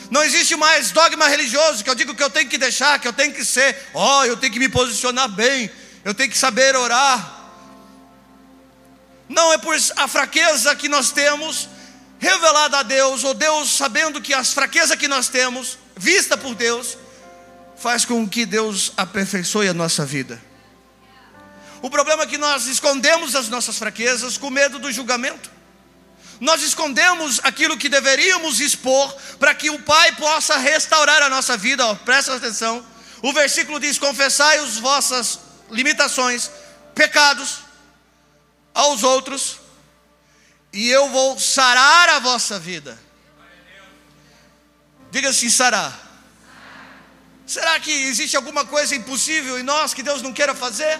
Não 0.10 0.24
existe 0.24 0.56
mais 0.56 0.92
dogma 0.92 1.28
religioso 1.28 1.84
que 1.84 1.90
eu 1.90 1.96
digo 1.96 2.16
que 2.16 2.24
eu 2.24 2.30
tenho 2.30 2.50
que 2.50 2.58
deixar, 2.58 3.00
que 3.00 3.08
eu 3.08 3.14
tenho 3.14 3.34
que 3.34 3.46
ser, 3.46 3.90
ó, 3.94 4.20
oh, 4.20 4.26
eu 4.26 4.36
tenho 4.36 4.52
que 4.52 4.60
me 4.60 4.68
posicionar 4.68 5.30
bem, 5.30 5.70
eu 6.04 6.14
tenho 6.14 6.30
que 6.30 6.38
saber 6.38 6.76
orar. 6.76 7.38
Não 9.28 9.54
é 9.54 9.58
por 9.60 9.76
a 9.96 10.08
fraqueza 10.08 10.76
que 10.76 10.90
nós 10.90 11.12
temos 11.12 11.70
revelada 12.18 12.80
a 12.80 12.84
Deus, 12.84 13.24
ou 13.24 13.34
Deus 13.34 13.72
sabendo 13.72 14.20
que 14.20 14.34
as 14.34 14.52
fraquezas 14.52 14.98
que 14.98 15.08
nós 15.08 15.30
temos, 15.30 15.78
vista 15.96 16.36
por 16.36 16.56
Deus, 16.56 16.98
faz 17.78 18.04
com 18.04 18.28
que 18.28 18.46
Deus 18.46 18.92
aperfeiçoe 18.98 19.70
a 19.70 19.74
nossa 19.74 20.06
vida. 20.06 20.42
O 21.82 21.90
problema 21.90 22.24
é 22.24 22.28
que 22.28 22.38
nós 22.38 22.66
escondemos 22.66 23.36
as 23.36 23.48
nossas 23.48 23.78
fraquezas 23.78 24.38
com 24.38 24.50
medo 24.50 24.80
do 24.80 24.92
julgamento. 24.92 25.50
Nós 26.40 26.62
escondemos 26.62 27.40
aquilo 27.44 27.78
que 27.78 27.90
deveríamos 27.90 28.60
expor 28.60 29.14
para 29.38 29.54
que 29.54 29.70
o 29.70 29.80
Pai 29.80 30.16
possa 30.16 30.58
restaurar 30.58 31.22
a 31.22 31.30
nossa 31.30 31.58
vida. 31.58 31.96
Presta 32.06 32.36
atenção. 32.36 32.86
O 33.22 33.34
versículo 33.34 33.80
diz: 33.80 33.98
Confessai 33.98 34.58
as 34.60 34.78
vossas 34.78 35.40
limitações, 35.70 36.50
pecados, 36.96 37.60
aos 38.74 39.04
outros, 39.04 39.60
e 40.72 40.90
eu 40.90 41.10
vou 41.10 41.38
sarar 41.38 42.10
a 42.10 42.20
vossa 42.20 42.58
vida. 42.58 42.98
Diga 45.12 45.30
assim: 45.30 45.50
sarar. 45.50 46.08
Será 47.46 47.80
que 47.80 47.92
existe 47.92 48.38
alguma 48.38 48.64
coisa 48.64 48.96
impossível 48.96 49.60
em 49.60 49.64
nós 49.64 49.94
que 49.94 50.04
Deus 50.04 50.22
não 50.22 50.32
queira 50.32 50.54
fazer? 50.54 51.00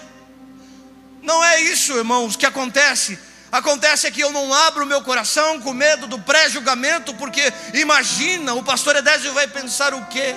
Não 1.22 1.44
é 1.44 1.60
isso, 1.60 1.96
irmãos, 1.96 2.34
que 2.36 2.44
acontece. 2.44 3.18
Acontece 3.52 4.10
que 4.12 4.20
eu 4.20 4.30
não 4.30 4.52
abro 4.54 4.84
o 4.84 4.86
meu 4.86 5.02
coração 5.02 5.60
com 5.60 5.72
medo 5.72 6.06
do 6.06 6.18
pré-julgamento, 6.20 7.12
porque 7.14 7.52
imagina, 7.74 8.54
o 8.54 8.62
pastor 8.62 8.94
Edésio 8.96 9.32
vai 9.32 9.48
pensar 9.48 9.92
o 9.92 10.06
quê? 10.06 10.36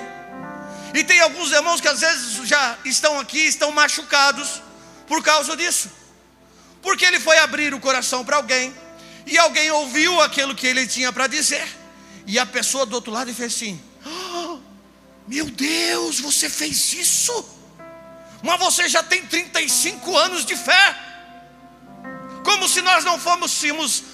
E 0.92 1.04
tem 1.04 1.20
alguns 1.20 1.52
irmãos 1.52 1.80
que 1.80 1.88
às 1.88 2.00
vezes 2.00 2.46
já 2.46 2.76
estão 2.84 3.18
aqui, 3.20 3.46
estão 3.46 3.70
machucados 3.70 4.62
por 5.06 5.22
causa 5.22 5.56
disso. 5.56 5.90
Porque 6.82 7.04
ele 7.04 7.20
foi 7.20 7.38
abrir 7.38 7.72
o 7.72 7.80
coração 7.80 8.24
para 8.24 8.36
alguém, 8.36 8.74
e 9.26 9.38
alguém 9.38 9.70
ouviu 9.70 10.20
aquilo 10.20 10.54
que 10.54 10.66
ele 10.66 10.86
tinha 10.86 11.12
para 11.12 11.26
dizer, 11.26 11.66
e 12.26 12.38
a 12.38 12.44
pessoa 12.44 12.84
do 12.84 12.94
outro 12.94 13.12
lado 13.12 13.32
fez 13.32 13.54
assim: 13.54 13.80
oh, 14.04 14.58
Meu 15.26 15.46
Deus, 15.46 16.20
você 16.20 16.50
fez 16.50 16.92
isso? 16.92 17.44
Mas 18.42 18.58
você 18.58 18.88
já 18.88 19.02
tem 19.02 19.24
35 19.24 20.16
anos 20.16 20.44
de 20.44 20.54
fé, 20.56 20.96
como 22.44 22.68
se 22.68 22.80
nós 22.82 23.04
não 23.04 23.18
fôssemos 23.18 24.04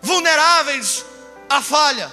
vulneráveis 0.00 1.04
à 1.50 1.60
falha, 1.60 2.10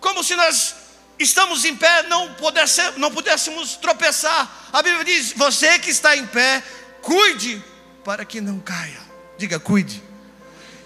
como 0.00 0.24
se 0.24 0.34
nós 0.34 0.74
estamos 1.18 1.64
em 1.64 1.76
pé, 1.76 2.04
não 2.04 2.34
pudéssemos, 2.34 2.96
não 2.96 3.10
pudéssemos 3.10 3.76
tropeçar. 3.76 4.68
A 4.72 4.82
Bíblia 4.82 5.04
diz: 5.04 5.32
Você 5.34 5.78
que 5.78 5.90
está 5.90 6.16
em 6.16 6.26
pé, 6.26 6.62
cuide 7.02 7.62
para 8.04 8.24
que 8.24 8.40
não 8.40 8.58
caia. 8.58 9.00
Diga, 9.36 9.60
cuide. 9.60 10.02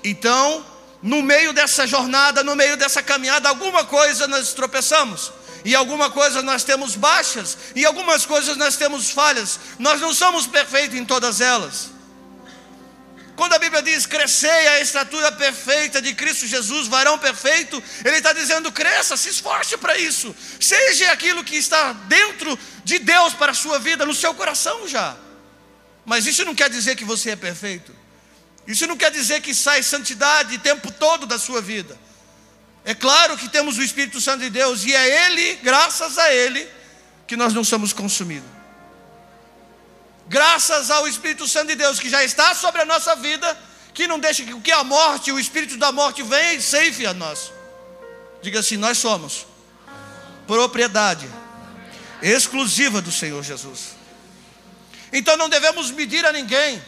Então, 0.02 0.66
no 1.02 1.23
meio 1.23 1.52
dessa 1.52 1.87
jornada, 1.87 2.42
no 2.42 2.56
meio 2.56 2.76
dessa 2.76 3.02
caminhada, 3.02 3.49
alguma 3.49 3.85
coisa 3.85 4.26
nós 4.26 4.52
tropeçamos. 4.52 5.32
E 5.64 5.76
alguma 5.76 6.11
coisa 6.11 6.42
nós 6.42 6.64
temos 6.64 6.97
baixas, 6.97 7.56
e 7.76 7.87
algumas 7.87 8.26
coisas 8.26 8.56
nós 8.56 8.75
temos 8.75 9.11
falhas. 9.11 9.61
Nós 9.78 10.00
não 10.00 10.12
somos 10.12 10.44
perfeitos 10.44 10.99
em 10.99 11.04
todas 11.04 11.40
elas. 11.40 11.90
Quando 13.35 13.55
a 13.55 13.59
Bíblia 13.59 13.83
diz 13.83 14.05
crescei 14.05 14.69
a 14.69 14.81
estatura 14.81 15.33
perfeita 15.33 16.03
de 16.03 16.15
Cristo 16.15 16.47
Jesus, 16.47 16.87
varão 16.87 17.19
perfeito, 17.19 17.83
Ele 18.05 18.17
está 18.17 18.33
dizendo 18.33 18.71
cresça, 18.71 19.17
se 19.17 19.31
esforce 19.31 19.77
para 19.79 19.97
isso, 19.97 20.35
seja 20.61 21.11
aquilo 21.11 21.43
que 21.43 21.57
está 21.57 21.93
dentro 21.93 22.59
de 22.85 22.99
Deus 22.99 23.33
para 23.33 23.53
a 23.53 23.55
sua 23.55 23.79
vida, 23.79 24.05
no 24.05 24.15
seu 24.15 24.35
coração 24.35 24.87
já. 24.87 25.17
Mas 26.05 26.27
isso 26.27 26.45
não 26.45 26.55
quer 26.55 26.69
dizer 26.69 26.97
que 26.97 27.05
você 27.05 27.31
é 27.31 27.37
perfeito. 27.37 27.95
Isso 28.67 28.87
não 28.87 28.97
quer 28.97 29.11
dizer 29.11 29.41
que 29.41 29.55
sai 29.55 29.83
santidade 29.83 30.57
o 30.57 30.59
tempo 30.59 30.91
todo 30.91 31.27
da 31.27 31.39
sua 31.39 31.61
vida. 31.61 31.99
É 32.85 32.95
claro 32.95 33.37
que 33.37 33.49
temos 33.49 33.79
o 33.79 33.83
Espírito 33.83 34.21
Santo 34.21 34.41
de 34.41 34.51
Deus 34.51 34.85
e 34.85 34.95
é 34.95 35.27
Ele, 35.27 35.57
graças 35.62 36.19
a 36.19 36.33
Ele, 36.33 36.69
que 37.27 37.37
nós 37.37 37.55
não 37.55 37.65
somos 37.65 37.93
consumidos. 37.93 38.62
Graças 40.33 40.91
ao 40.91 41.07
Espírito 41.07 41.47
Santo 41.47 41.67
de 41.69 41.75
Deus 41.75 42.01
que 42.01 42.09
já 42.09 42.25
está 42.25 42.55
sobre 42.55 42.81
a 42.81 42.87
nossa 42.87 43.15
vida, 43.17 43.55
que 43.93 44.07
não 44.07 44.19
deixa 44.19 44.43
que 44.43 44.73
a 44.73 44.83
morte, 44.83 45.31
o 45.31 45.39
espírito 45.39 45.77
da 45.77 45.93
morte 45.93 46.23
venha 46.23 46.55
e 46.55 46.62
seife 46.62 47.05
a 47.05 47.12
nós. 47.12 47.53
Diga 48.41 48.61
assim: 48.61 48.79
nós 48.79 48.97
somos 48.97 49.47
propriedade 50.47 51.29
exclusiva 52.23 53.03
do 53.03 53.12
Senhor 53.12 53.43
Jesus. 53.43 53.91
Então 55.12 55.37
não 55.37 55.51
devemos 55.51 55.91
medir 55.91 56.25
a 56.25 56.33
ninguém 56.33 56.83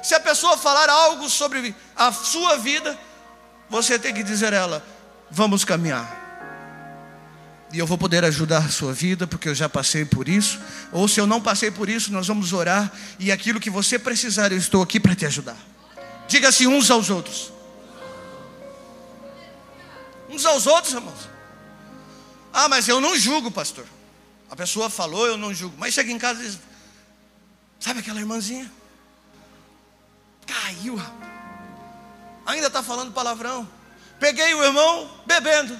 se 0.00 0.14
a 0.14 0.20
pessoa 0.20 0.56
falar 0.56 0.88
algo 0.88 1.28
sobre 1.28 1.74
a 1.96 2.12
sua 2.12 2.56
vida, 2.56 2.96
você 3.68 3.98
tem 3.98 4.14
que 4.14 4.22
dizer 4.22 4.54
a 4.54 4.58
ela: 4.58 4.86
vamos 5.28 5.64
caminhar. 5.64 6.25
E 7.72 7.78
eu 7.78 7.86
vou 7.86 7.98
poder 7.98 8.24
ajudar 8.24 8.58
a 8.58 8.68
sua 8.68 8.92
vida, 8.92 9.26
porque 9.26 9.48
eu 9.48 9.54
já 9.54 9.68
passei 9.68 10.04
por 10.04 10.28
isso. 10.28 10.60
Ou 10.92 11.08
se 11.08 11.20
eu 11.20 11.26
não 11.26 11.40
passei 11.40 11.70
por 11.70 11.88
isso, 11.88 12.12
nós 12.12 12.26
vamos 12.26 12.52
orar. 12.52 12.92
E 13.18 13.32
aquilo 13.32 13.60
que 13.60 13.68
você 13.70 13.98
precisar, 13.98 14.52
eu 14.52 14.58
estou 14.58 14.82
aqui 14.82 15.00
para 15.00 15.14
te 15.14 15.26
ajudar. 15.26 15.56
Diga-se 16.28 16.64
assim 16.64 16.72
uns 16.72 16.90
aos 16.90 17.10
outros. 17.10 17.52
Uns 20.28 20.44
aos 20.44 20.66
outros, 20.66 20.94
irmãos. 20.94 21.28
Ah, 22.52 22.68
mas 22.68 22.88
eu 22.88 23.00
não 23.00 23.18
julgo, 23.18 23.50
pastor. 23.50 23.84
A 24.50 24.56
pessoa 24.56 24.88
falou, 24.88 25.26
eu 25.26 25.36
não 25.36 25.52
julgo. 25.52 25.76
Mas 25.78 25.94
chega 25.94 26.10
em 26.10 26.18
casa 26.18 26.42
e 26.42 26.46
diz: 26.46 26.58
Sabe 27.80 28.00
aquela 28.00 28.20
irmãzinha? 28.20 28.70
Caiu, 30.46 31.00
Ainda 32.46 32.68
está 32.68 32.82
falando 32.82 33.12
palavrão. 33.12 33.68
Peguei 34.20 34.54
o 34.54 34.64
irmão 34.64 35.10
bebendo. 35.26 35.78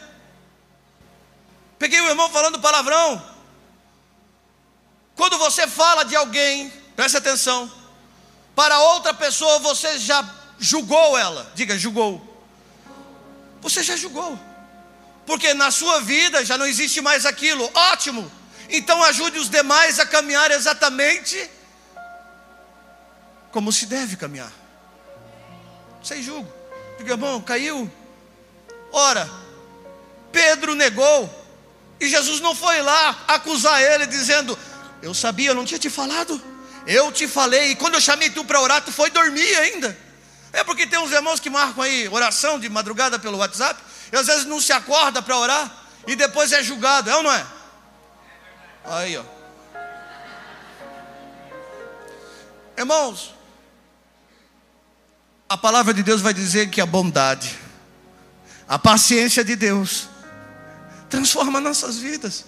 Peguei 1.78 2.00
o 2.00 2.08
irmão 2.08 2.30
falando 2.30 2.60
palavrão. 2.60 3.22
Quando 5.14 5.38
você 5.38 5.66
fala 5.66 6.04
de 6.04 6.14
alguém, 6.14 6.70
preste 6.94 7.16
atenção. 7.16 7.70
Para 8.54 8.78
outra 8.78 9.12
pessoa 9.12 9.58
você 9.58 9.98
já 9.98 10.28
julgou 10.58 11.18
ela. 11.18 11.50
Diga, 11.54 11.76
julgou. 11.78 12.22
Você 13.60 13.82
já 13.82 13.96
julgou. 13.96 14.38
Porque 15.26 15.52
na 15.54 15.70
sua 15.70 16.00
vida 16.00 16.44
já 16.44 16.56
não 16.56 16.66
existe 16.66 17.00
mais 17.00 17.26
aquilo. 17.26 17.68
Ótimo. 17.74 18.30
Então 18.68 19.02
ajude 19.04 19.38
os 19.38 19.50
demais 19.50 19.98
a 19.98 20.06
caminhar 20.06 20.50
exatamente 20.50 21.50
como 23.50 23.72
se 23.72 23.86
deve 23.86 24.16
caminhar. 24.16 24.52
Sem 26.02 26.22
julgo. 26.22 26.52
Diga, 26.98 27.12
irmão, 27.12 27.40
caiu. 27.40 27.90
Ora, 28.92 29.28
Pedro 30.30 30.74
negou. 30.74 31.45
E 32.00 32.08
Jesus 32.08 32.40
não 32.40 32.54
foi 32.54 32.82
lá 32.82 33.24
acusar 33.28 33.80
ele, 33.82 34.06
dizendo: 34.06 34.58
Eu 35.02 35.14
sabia, 35.14 35.50
eu 35.50 35.54
não 35.54 35.64
tinha 35.64 35.78
te 35.78 35.90
falado. 35.90 36.40
Eu 36.86 37.10
te 37.10 37.26
falei, 37.26 37.72
e 37.72 37.76
quando 37.76 37.94
eu 37.94 38.00
chamei 38.00 38.30
tu 38.30 38.44
para 38.44 38.60
orar, 38.60 38.80
tu 38.80 38.92
foi 38.92 39.10
dormir 39.10 39.56
ainda. 39.56 39.98
É 40.52 40.62
porque 40.62 40.86
tem 40.86 40.98
uns 40.98 41.10
irmãos 41.10 41.40
que 41.40 41.50
marcam 41.50 41.82
aí 41.82 42.08
oração 42.08 42.60
de 42.60 42.68
madrugada 42.68 43.18
pelo 43.18 43.38
WhatsApp, 43.38 43.82
e 44.12 44.16
às 44.16 44.26
vezes 44.28 44.44
não 44.44 44.60
se 44.60 44.72
acorda 44.72 45.20
para 45.20 45.36
orar, 45.36 45.70
e 46.06 46.14
depois 46.14 46.52
é 46.52 46.62
julgado, 46.62 47.10
é 47.10 47.16
ou 47.16 47.24
não 47.24 47.32
é? 47.32 47.44
Aí, 48.84 49.16
ó. 49.18 49.24
Irmãos, 52.78 53.34
a 55.48 55.58
palavra 55.58 55.92
de 55.92 56.04
Deus 56.04 56.20
vai 56.20 56.32
dizer 56.32 56.70
que 56.70 56.80
a 56.80 56.86
bondade, 56.86 57.58
a 58.68 58.78
paciência 58.78 59.42
de 59.42 59.56
Deus, 59.56 60.08
transforma 61.08 61.60
nossas 61.60 61.98
vidas. 61.98 62.44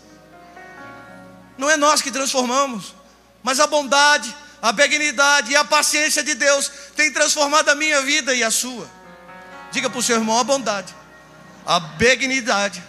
Não 1.56 1.68
é 1.68 1.76
nós 1.76 2.00
que 2.00 2.10
transformamos, 2.10 2.94
mas 3.42 3.60
a 3.60 3.66
bondade, 3.66 4.34
a 4.62 4.72
benignidade 4.72 5.52
e 5.52 5.56
a 5.56 5.64
paciência 5.64 6.22
de 6.22 6.34
Deus 6.34 6.70
tem 6.94 7.12
transformado 7.12 7.68
a 7.68 7.74
minha 7.74 8.00
vida 8.02 8.34
e 8.34 8.42
a 8.42 8.50
sua. 8.50 8.88
Diga 9.72 9.90
para 9.90 9.98
o 9.98 10.02
seu 10.02 10.16
irmão: 10.16 10.38
a 10.38 10.44
bondade, 10.44 10.94
a 11.66 11.80
benignidade 11.80 12.82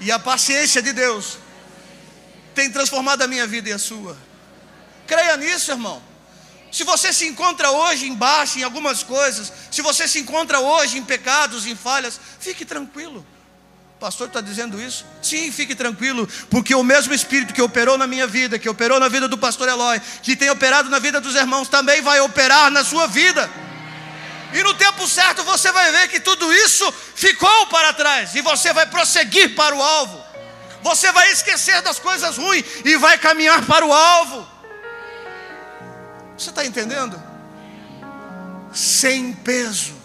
e 0.00 0.12
a 0.12 0.18
paciência 0.18 0.82
de 0.82 0.92
Deus 0.92 1.38
tem 2.54 2.70
transformado 2.70 3.22
a 3.22 3.26
minha 3.26 3.46
vida 3.46 3.68
e 3.68 3.72
a 3.72 3.78
sua. 3.78 4.16
Creia 5.06 5.36
nisso, 5.36 5.70
irmão. 5.70 6.02
Se 6.70 6.84
você 6.84 7.12
se 7.12 7.26
encontra 7.26 7.70
hoje 7.70 8.06
embaixo 8.06 8.58
em 8.58 8.62
algumas 8.62 9.02
coisas, 9.02 9.52
se 9.70 9.80
você 9.80 10.06
se 10.06 10.18
encontra 10.18 10.60
hoje 10.60 10.98
em 10.98 11.04
pecados, 11.04 11.66
em 11.66 11.74
falhas, 11.74 12.20
fique 12.38 12.64
tranquilo. 12.64 13.26
Pastor 14.00 14.28
está 14.28 14.40
dizendo 14.40 14.80
isso? 14.80 15.04
Sim, 15.20 15.50
fique 15.50 15.74
tranquilo, 15.74 16.28
porque 16.48 16.72
o 16.72 16.84
mesmo 16.84 17.12
Espírito 17.12 17.52
que 17.52 17.60
operou 17.60 17.98
na 17.98 18.06
minha 18.06 18.28
vida, 18.28 18.56
que 18.56 18.68
operou 18.68 19.00
na 19.00 19.08
vida 19.08 19.26
do 19.26 19.36
pastor 19.36 19.68
Eloy, 19.68 20.00
que 20.22 20.36
tem 20.36 20.48
operado 20.50 20.88
na 20.88 21.00
vida 21.00 21.20
dos 21.20 21.34
irmãos, 21.34 21.68
também 21.68 22.00
vai 22.00 22.20
operar 22.20 22.70
na 22.70 22.84
sua 22.84 23.08
vida. 23.08 23.50
E 24.52 24.62
no 24.62 24.72
tempo 24.74 25.06
certo 25.08 25.42
você 25.42 25.72
vai 25.72 25.90
ver 25.90 26.08
que 26.08 26.20
tudo 26.20 26.52
isso 26.52 26.90
ficou 27.16 27.66
para 27.66 27.92
trás, 27.92 28.36
e 28.36 28.40
você 28.40 28.72
vai 28.72 28.86
prosseguir 28.86 29.56
para 29.56 29.74
o 29.74 29.82
alvo. 29.82 30.24
Você 30.80 31.10
vai 31.10 31.32
esquecer 31.32 31.82
das 31.82 31.98
coisas 31.98 32.36
ruins 32.38 32.64
e 32.84 32.96
vai 32.96 33.18
caminhar 33.18 33.66
para 33.66 33.84
o 33.84 33.92
alvo. 33.92 34.46
Você 36.36 36.50
está 36.50 36.64
entendendo? 36.64 37.20
Sem 38.72 39.32
peso. 39.32 39.97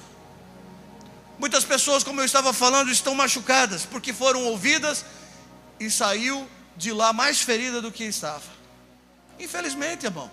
Muitas 1.40 1.66
pessoas, 1.66 2.04
como 2.04 2.22
eu 2.22 2.26
estava 2.26 2.54
falando, 2.54 2.92
estão 2.92 3.16
machucadas 3.16 3.86
porque 3.86 4.14
foram 4.14 4.44
ouvidas 4.46 5.06
e 5.80 5.90
saiu 5.90 6.48
de 6.78 6.92
lá 6.92 7.12
mais 7.12 7.42
ferida 7.42 7.82
do 7.82 7.92
que 7.92 8.04
estava. 8.04 8.44
Infelizmente, 9.40 10.06
irmão. 10.06 10.30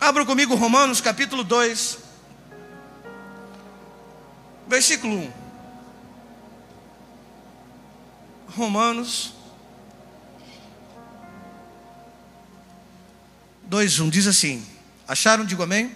Abra 0.00 0.24
comigo 0.24 0.54
Romanos 0.54 1.00
capítulo 1.00 1.44
2, 1.44 1.98
versículo 4.66 5.16
1. 5.16 5.32
Romanos 8.56 9.32
2, 13.64 14.00
1 14.00 14.10
diz 14.10 14.26
assim: 14.26 14.64
Acharam? 15.08 15.44
Digo 15.44 15.62
amém. 15.62 15.94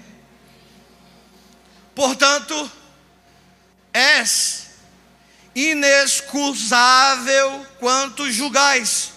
Portanto, 1.94 2.70
és 3.98 4.68
inexcusável 5.54 7.66
quanto 7.80 8.30
julgais, 8.30 9.12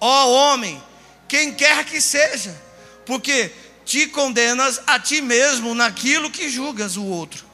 ó 0.00 0.30
homem, 0.30 0.80
quem 1.26 1.52
quer 1.54 1.84
que 1.84 2.00
seja, 2.00 2.56
porque 3.04 3.52
te 3.84 4.06
condenas 4.06 4.80
a 4.86 4.98
ti 4.98 5.20
mesmo 5.20 5.74
naquilo 5.74 6.30
que 6.30 6.48
julgas 6.48 6.96
o 6.96 7.04
outro, 7.04 7.44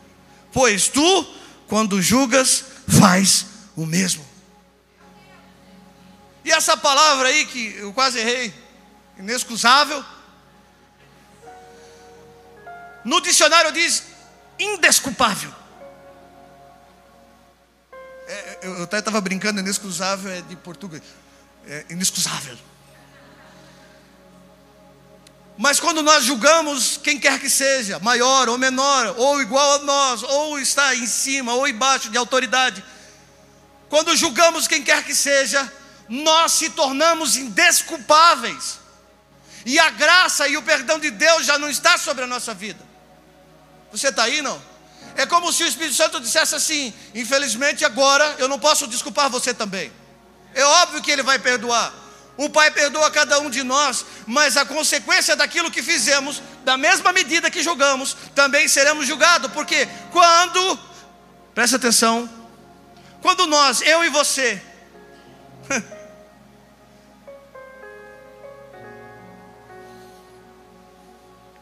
pois 0.53 0.89
tu, 0.89 1.27
quando 1.67 2.01
julgas, 2.01 2.65
faz 3.01 3.47
o 3.75 3.85
mesmo. 3.85 4.25
E 6.45 6.53
essa 6.53 6.77
palavra 6.77 7.29
aí 7.29 7.47
que 7.47 7.75
eu 7.79 7.93
quase 7.93 8.21
errei, 8.21 8.55
inexcusável, 9.19 10.05
no 13.05 13.21
dicionário 13.21 13.73
diz 13.73 14.05
indesculpável. 14.59 15.64
É, 18.27 18.59
eu, 18.63 18.83
até 18.85 18.99
estava 18.99 19.21
brincando, 19.21 19.61
inexcusável 19.61 20.33
é 20.33 20.41
de 20.43 20.57
português. 20.57 21.03
É 21.67 21.85
inexcusável. 21.91 22.57
Mas 25.57 25.79
quando 25.79 26.03
nós 26.03 26.25
julgamos 26.25 26.97
quem 26.97 27.19
quer 27.19 27.39
que 27.39 27.49
seja, 27.49 27.99
maior 28.01 28.49
ou 28.49 28.59
menor, 28.59 29.15
ou 29.17 29.41
igual 29.41 29.75
a 29.75 29.79
nós, 29.85 30.23
ou 30.23 30.59
está 30.59 30.95
em 30.95 31.07
cima 31.07 31.55
ou 31.55 31.69
embaixo 31.69 32.11
de 32.11 32.19
autoridade, 32.19 32.85
quando 33.89 34.17
julgamos 34.17 34.67
quem 34.67 34.83
quer 34.83 35.05
que 35.05 35.15
seja, 35.15 35.73
nós 36.09 36.53
se 36.53 36.71
tornamos 36.71 37.37
indesculpáveis. 37.37 38.81
E 39.65 39.79
a 39.79 39.91
graça 39.91 40.49
e 40.49 40.57
o 40.57 40.63
perdão 40.63 40.99
de 40.99 41.11
Deus 41.11 41.47
já 41.47 41.59
não 41.59 41.71
está 41.71 41.97
sobre 41.97 42.25
a 42.25 42.27
nossa 42.27 42.53
vida. 42.53 42.85
Você 43.93 44.09
está 44.09 44.25
aí, 44.25 44.43
não? 44.43 44.61
É 45.17 45.27
como 45.27 45.53
se 45.53 45.63
o 45.63 45.67
Espírito 45.67 45.95
Santo 45.95 46.21
dissesse 46.21 46.55
assim: 46.55 46.93
infelizmente 47.15 47.85
agora 47.85 48.37
eu 48.39 48.49
não 48.49 48.59
posso 48.59 48.87
desculpar 48.87 49.31
você 49.31 49.55
também. 49.55 49.93
É 50.55 50.65
óbvio 50.65 51.03
que 51.03 51.11
ele 51.11 51.23
vai 51.23 51.39
perdoar. 51.39 51.93
O 52.37 52.51
Pai 52.51 52.69
perdoa 52.71 53.11
cada 53.13 53.39
um 53.39 53.49
de 53.49 53.63
nós, 53.63 54.05
mas 54.27 54.57
a 54.57 54.65
consequência 54.65 55.37
daquilo 55.37 55.71
que 55.71 55.81
fizemos, 55.83 56.43
da 56.65 56.77
mesma 56.77 57.13
medida 57.13 57.49
que 57.49 57.63
julgamos, 57.63 58.17
também 58.35 58.67
seremos 58.67 59.07
julgados, 59.07 59.53
porque 59.53 59.89
quando, 60.11 60.77
presta 61.55 61.77
atenção, 61.77 62.29
quando 63.23 63.47
nós, 63.47 63.83
eu 63.83 64.05
e 64.05 64.09
você, 64.09 64.61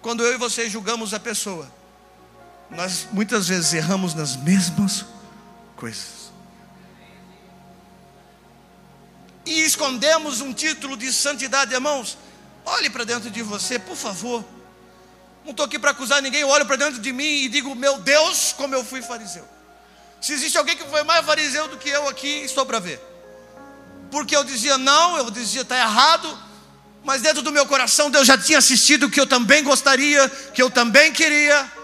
quando 0.00 0.24
eu 0.24 0.32
e 0.32 0.38
você 0.38 0.70
julgamos 0.70 1.12
a 1.12 1.20
pessoa, 1.20 1.70
nós 2.76 3.06
muitas 3.12 3.48
vezes 3.48 3.72
erramos 3.72 4.14
nas 4.14 4.36
mesmas 4.36 5.04
coisas. 5.76 6.22
E 9.44 9.62
escondemos 9.62 10.40
um 10.40 10.52
título 10.52 10.96
de 10.96 11.12
santidade, 11.12 11.74
irmãos. 11.74 12.16
Olhe 12.64 12.88
para 12.88 13.04
dentro 13.04 13.30
de 13.30 13.42
você, 13.42 13.78
por 13.78 13.96
favor. 13.96 14.44
Não 15.44 15.50
estou 15.50 15.66
aqui 15.66 15.78
para 15.78 15.90
acusar 15.90 16.22
ninguém, 16.22 16.42
eu 16.42 16.48
olho 16.48 16.64
para 16.64 16.76
dentro 16.76 17.00
de 17.00 17.12
mim 17.12 17.24
e 17.24 17.48
digo, 17.48 17.74
meu 17.74 17.98
Deus, 17.98 18.54
como 18.56 18.74
eu 18.74 18.84
fui 18.84 19.02
fariseu. 19.02 19.46
Se 20.20 20.32
existe 20.32 20.56
alguém 20.56 20.76
que 20.76 20.84
foi 20.84 21.02
mais 21.02 21.26
fariseu 21.26 21.66
do 21.66 21.76
que 21.76 21.88
eu 21.88 22.08
aqui, 22.08 22.28
estou 22.44 22.64
para 22.64 22.78
ver. 22.78 23.00
Porque 24.08 24.36
eu 24.36 24.44
dizia 24.44 24.78
não, 24.78 25.16
eu 25.18 25.30
dizia 25.30 25.62
está 25.62 25.76
errado, 25.76 26.38
mas 27.02 27.22
dentro 27.22 27.42
do 27.42 27.50
meu 27.50 27.66
coração 27.66 28.08
Deus 28.08 28.26
já 28.26 28.38
tinha 28.38 28.58
assistido 28.58 29.10
que 29.10 29.20
eu 29.20 29.26
também 29.26 29.64
gostaria, 29.64 30.28
que 30.28 30.62
eu 30.62 30.70
também 30.70 31.12
queria. 31.12 31.81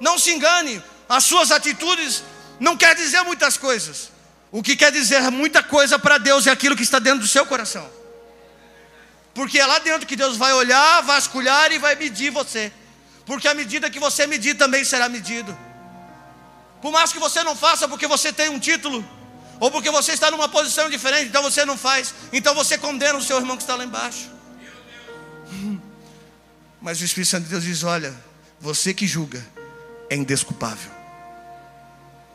Não 0.00 0.18
se 0.18 0.32
engane, 0.32 0.82
as 1.08 1.24
suas 1.24 1.50
atitudes 1.50 2.22
não 2.60 2.76
quer 2.76 2.94
dizer 2.94 3.22
muitas 3.22 3.56
coisas. 3.56 4.10
O 4.50 4.62
que 4.62 4.76
quer 4.76 4.90
dizer 4.90 5.30
muita 5.30 5.62
coisa 5.62 5.98
para 5.98 6.18
Deus 6.18 6.46
é 6.46 6.50
aquilo 6.50 6.76
que 6.76 6.82
está 6.82 6.98
dentro 6.98 7.20
do 7.20 7.28
seu 7.28 7.44
coração. 7.44 7.88
Porque 9.34 9.58
é 9.58 9.66
lá 9.66 9.78
dentro 9.78 10.06
que 10.06 10.16
Deus 10.16 10.36
vai 10.36 10.52
olhar, 10.52 11.02
vasculhar 11.02 11.70
e 11.70 11.78
vai 11.78 11.94
medir 11.94 12.30
você. 12.30 12.72
Porque 13.26 13.46
a 13.46 13.54
medida 13.54 13.90
que 13.90 14.00
você 14.00 14.26
medir 14.26 14.56
também 14.56 14.84
será 14.84 15.08
medido. 15.08 15.56
Por 16.80 16.90
mais 16.90 17.12
que 17.12 17.18
você 17.18 17.42
não 17.42 17.54
faça 17.54 17.86
porque 17.86 18.06
você 18.06 18.32
tem 18.32 18.48
um 18.48 18.58
título, 18.58 19.06
ou 19.60 19.70
porque 19.70 19.90
você 19.90 20.12
está 20.12 20.30
numa 20.30 20.48
posição 20.48 20.88
diferente, 20.88 21.28
então 21.28 21.42
você 21.42 21.64
não 21.64 21.76
faz, 21.76 22.14
então 22.32 22.54
você 22.54 22.78
condena 22.78 23.18
o 23.18 23.22
seu 23.22 23.36
irmão 23.36 23.56
que 23.56 23.62
está 23.62 23.74
lá 23.74 23.84
embaixo. 23.84 24.30
Mas 26.80 27.00
o 27.00 27.04
Espírito 27.04 27.30
Santo 27.30 27.44
de 27.44 27.50
Deus 27.50 27.64
diz: 27.64 27.82
Olha, 27.82 28.14
você 28.60 28.94
que 28.94 29.06
julga, 29.06 29.44
é 30.10 30.16
indesculpável. 30.16 30.90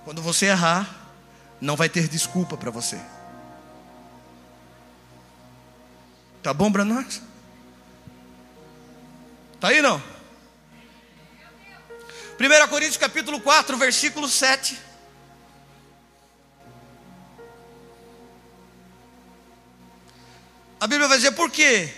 Quando 0.04 0.22
você 0.22 0.48
errar, 0.48 0.90
não 1.60 1.76
vai 1.76 1.90
ter 1.90 2.08
desculpa 2.08 2.58
para 2.58 2.70
você. 2.70 3.00
Tá 6.42 6.54
bom 6.54 6.72
para 6.72 6.84
nós? 6.84 7.22
Tá 9.60 9.70
aí 9.70 9.82
não? 9.82 10.02
1 12.38 12.68
Coríntios 12.68 12.98
capítulo 12.98 13.40
4, 13.40 13.78
versículo 13.78 14.28
7. 14.28 14.78
A 20.82 20.88
Bíblia 20.88 21.08
vai 21.08 21.18
dizer 21.18 21.32
por 21.32 21.50
que 21.50 21.90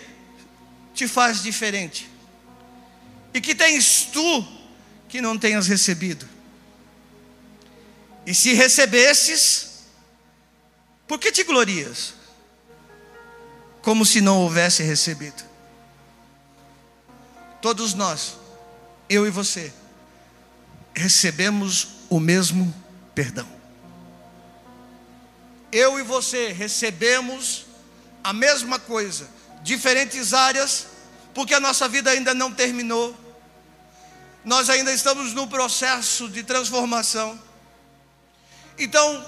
te 0.94 1.08
faz 1.08 1.42
diferente? 1.42 2.08
E 3.34 3.42
que 3.42 3.56
tens 3.56 4.10
tu 4.14 4.65
que 5.08 5.22
não 5.22 5.38
tenhas 5.38 5.68
recebido. 5.68 6.28
E 8.26 8.34
se 8.34 8.54
recebesses, 8.54 9.86
por 11.08 11.20
que 11.20 11.32
te 11.32 11.44
glorias? 11.44 12.14
Como 13.82 14.06
se 14.06 14.20
não 14.20 14.40
houvesse 14.40 14.82
recebido. 14.82 15.44
Todos 17.62 17.94
nós, 17.94 18.36
eu 19.08 19.28
e 19.28 19.30
você, 19.30 19.72
recebemos 20.94 21.90
o 22.10 22.20
mesmo 22.20 22.74
perdão. 23.14 23.48
Eu 25.72 26.00
e 26.00 26.04
você 26.04 26.52
recebemos 26.52 27.66
a 28.24 28.34
mesma 28.34 28.80
coisa, 28.80 29.30
diferentes 29.62 30.34
áreas, 30.34 30.88
porque 31.34 31.54
a 31.54 31.60
nossa 31.60 31.88
vida 31.88 32.10
ainda 32.10 32.34
não 32.34 32.52
terminou 32.52 33.16
nós 34.46 34.70
ainda 34.70 34.94
estamos 34.94 35.34
no 35.34 35.48
processo 35.48 36.30
de 36.30 36.44
transformação. 36.44 37.38
Então, 38.78 39.26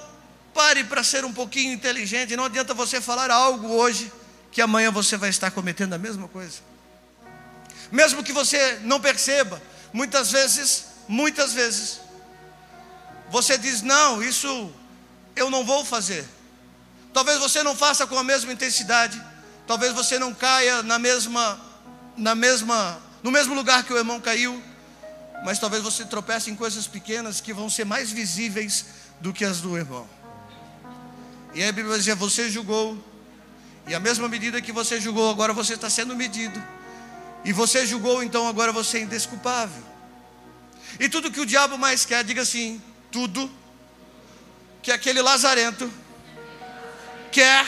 pare 0.54 0.84
para 0.84 1.04
ser 1.04 1.26
um 1.26 1.34
pouquinho 1.34 1.74
inteligente. 1.74 2.36
Não 2.36 2.46
adianta 2.46 2.74
você 2.76 3.02
falar 3.02 3.32
algo 3.32 3.68
hoje 3.70 4.12
que 4.52 4.62
amanhã 4.62 4.92
você 4.92 5.18
vai 5.18 5.30
estar 5.30 5.50
cometendo 5.50 5.94
a 5.94 5.98
mesma 5.98 6.28
coisa. 6.28 6.60
Mesmo 7.92 8.24
que 8.24 8.32
você 8.32 8.80
não 8.84 9.00
perceba, 9.02 9.62
muitas 9.92 10.32
vezes, 10.32 10.86
muitas 11.08 11.52
vezes, 11.52 12.00
você 13.30 13.58
diz: 13.58 13.82
Não, 13.82 14.22
isso 14.22 14.72
eu 15.36 15.50
não 15.50 15.66
vou 15.66 15.84
fazer. 15.84 16.28
Talvez 17.12 17.40
você 17.40 17.64
não 17.64 17.76
faça 17.76 18.06
com 18.06 18.20
a 18.20 18.24
mesma 18.24 18.54
intensidade. 18.54 19.20
Talvez 19.66 19.94
você 19.94 20.20
não 20.20 20.34
caia 20.34 20.84
na 20.84 21.00
mesma, 21.00 21.60
na 22.16 22.36
mesma, 22.36 23.02
no 23.24 23.32
mesmo 23.32 23.56
lugar 23.56 23.84
que 23.84 23.92
o 23.92 23.98
irmão 23.98 24.22
caiu. 24.22 24.62
Mas 25.48 25.60
talvez 25.60 25.82
você 25.82 26.04
tropece 26.04 26.52
em 26.52 26.56
coisas 26.58 26.88
pequenas 26.88 27.40
que 27.40 27.54
vão 27.54 27.70
ser 27.70 27.86
mais 27.86 28.12
visíveis 28.12 28.84
do 29.22 29.32
que 29.32 29.46
as 29.46 29.62
do 29.62 29.78
irmão. 29.78 30.06
E 31.54 31.64
aí 31.64 31.70
a 31.70 31.72
Bíblia 31.72 31.98
dizer: 31.98 32.16
você 32.16 32.50
julgou, 32.50 33.02
e 33.88 33.96
a 33.96 34.00
mesma 34.08 34.28
medida 34.28 34.62
que 34.62 34.74
você 34.74 35.00
julgou, 35.00 35.32
agora 35.32 35.54
você 35.54 35.76
está 35.76 35.90
sendo 35.90 36.14
medido. 36.18 36.62
E 37.46 37.54
você 37.54 37.86
julgou, 37.86 38.22
então 38.22 38.46
agora 38.46 38.74
você 38.74 38.98
é 38.98 39.02
indesculpável. 39.04 39.82
E 41.00 41.08
tudo 41.08 41.32
que 41.32 41.40
o 41.40 41.46
diabo 41.46 41.78
mais 41.78 42.04
quer, 42.04 42.26
diga 42.26 42.42
assim: 42.42 42.82
tudo 43.10 43.50
que 44.84 44.92
aquele 44.92 45.22
lazarento 45.22 45.90
quer 47.32 47.66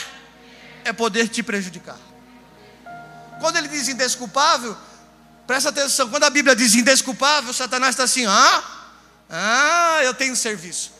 é 0.83 0.91
poder 0.91 1.29
te 1.29 1.41
prejudicar. 1.41 1.97
Quando 3.39 3.55
ele 3.55 3.69
diz 3.69 3.87
indesculpável, 3.87 4.75
presta 5.49 5.69
atenção, 5.69 6.07
quando 6.11 6.25
a 6.25 6.29
Bíblia 6.29 6.55
diz 6.55 6.75
indesculpável, 6.75 7.51
Satanás 7.51 7.95
está 7.95 8.03
assim: 8.03 8.23
ah, 8.27 8.63
ah, 9.27 9.99
eu 10.03 10.13
tenho 10.13 10.35
serviço. 10.35 10.91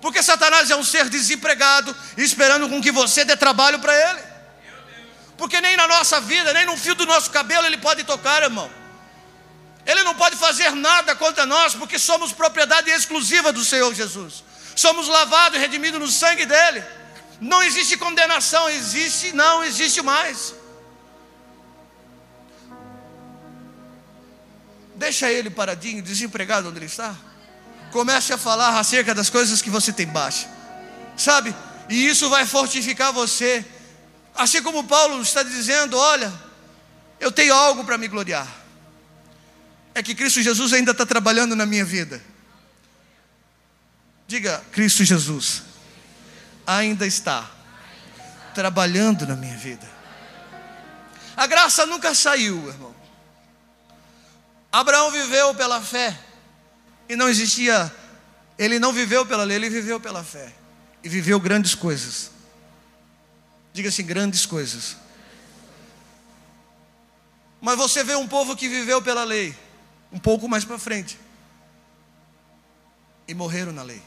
Porque 0.00 0.20
Satanás 0.24 0.68
é 0.72 0.74
um 0.74 0.82
ser 0.82 1.08
desempregado, 1.08 1.94
esperando 2.16 2.68
com 2.68 2.82
que 2.82 2.90
você 2.90 3.24
dê 3.24 3.36
trabalho 3.36 3.78
para 3.78 3.94
ele. 4.10 4.22
Porque 5.38 5.60
nem 5.60 5.76
na 5.76 5.86
nossa 5.86 6.20
vida, 6.20 6.52
nem 6.52 6.66
no 6.66 6.76
fio 6.76 6.96
do 6.96 7.06
nosso 7.06 7.30
cabelo 7.30 7.64
ele 7.64 7.78
pode 7.78 8.02
tocar, 8.02 8.42
irmão. 8.42 8.68
Ele 9.86 10.02
não 10.02 10.16
pode 10.16 10.34
fazer 10.34 10.72
nada 10.72 11.14
contra 11.14 11.46
nós, 11.46 11.76
porque 11.76 11.96
somos 11.96 12.32
propriedade 12.32 12.90
exclusiva 12.90 13.52
do 13.52 13.64
Senhor 13.64 13.94
Jesus. 13.94 14.42
Somos 14.74 15.06
lavados 15.06 15.58
e 15.58 15.60
redimidos 15.60 16.00
no 16.00 16.08
sangue 16.08 16.44
dele. 16.44 16.82
Não 17.40 17.62
existe 17.62 17.96
condenação, 17.96 18.68
existe, 18.68 19.32
não 19.32 19.62
existe 19.62 20.02
mais. 20.02 20.65
Deixa 24.96 25.30
ele 25.30 25.50
paradinho, 25.50 26.02
desempregado 26.02 26.68
onde 26.68 26.78
ele 26.78 26.86
está. 26.86 27.14
Comece 27.92 28.32
a 28.32 28.38
falar 28.38 28.78
acerca 28.78 29.14
das 29.14 29.30
coisas 29.30 29.60
que 29.60 29.70
você 29.70 29.92
tem 29.92 30.06
baixo. 30.06 30.48
Sabe? 31.16 31.54
E 31.88 32.08
isso 32.08 32.28
vai 32.30 32.46
fortificar 32.46 33.12
você. 33.12 33.64
Assim 34.34 34.62
como 34.62 34.84
Paulo 34.84 35.20
está 35.22 35.42
dizendo: 35.42 35.96
Olha, 35.96 36.32
eu 37.20 37.30
tenho 37.30 37.54
algo 37.54 37.84
para 37.84 37.98
me 37.98 38.08
gloriar. 38.08 38.48
É 39.94 40.02
que 40.02 40.14
Cristo 40.14 40.42
Jesus 40.42 40.72
ainda 40.72 40.92
está 40.92 41.06
trabalhando 41.06 41.54
na 41.54 41.64
minha 41.64 41.84
vida. 41.84 42.22
Diga, 44.26 44.62
Cristo 44.72 45.04
Jesus 45.04 45.62
ainda 46.66 47.06
está 47.06 47.48
trabalhando 48.54 49.26
na 49.26 49.36
minha 49.36 49.56
vida. 49.56 49.86
A 51.36 51.46
graça 51.46 51.84
nunca 51.86 52.14
saiu, 52.14 52.68
irmão. 52.68 52.95
Abraão 54.76 55.10
viveu 55.10 55.54
pela 55.54 55.80
fé 55.80 56.14
e 57.08 57.16
não 57.16 57.30
existia, 57.30 57.90
ele 58.58 58.78
não 58.78 58.92
viveu 58.92 59.24
pela 59.24 59.42
lei, 59.42 59.56
ele 59.56 59.70
viveu 59.70 59.98
pela 59.98 60.22
fé 60.22 60.52
e 61.02 61.08
viveu 61.08 61.40
grandes 61.40 61.74
coisas. 61.74 62.30
Diga 63.72 63.88
assim, 63.88 64.04
grandes 64.04 64.44
coisas. 64.44 64.98
Mas 67.58 67.78
você 67.78 68.04
vê 68.04 68.16
um 68.16 68.28
povo 68.28 68.54
que 68.54 68.68
viveu 68.68 69.00
pela 69.00 69.24
lei, 69.24 69.56
um 70.12 70.18
pouco 70.18 70.46
mais 70.46 70.62
para 70.62 70.78
frente, 70.78 71.18
e 73.26 73.32
morreram 73.32 73.72
na 73.72 73.82
lei. 73.82 74.02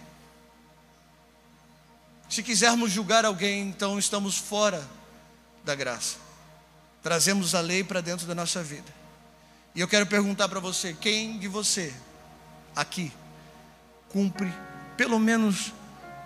Se 2.29 2.43
quisermos 2.43 2.91
julgar 2.91 3.25
alguém, 3.25 3.69
então 3.69 3.97
estamos 3.97 4.37
fora 4.37 4.87
da 5.65 5.73
graça. 5.73 6.17
Trazemos 7.01 7.55
a 7.55 7.59
lei 7.59 7.83
para 7.83 8.01
dentro 8.01 8.27
da 8.27 8.35
nossa 8.35 8.61
vida. 8.61 8.98
E 9.79 9.81
eu 9.81 9.87
quero 9.87 10.05
perguntar 10.05 10.49
para 10.49 10.59
você: 10.59 10.93
quem 10.93 11.39
de 11.39 11.47
você 11.47 11.93
aqui 12.75 13.13
cumpre 14.09 14.53
pelo 14.97 15.17
menos 15.17 15.73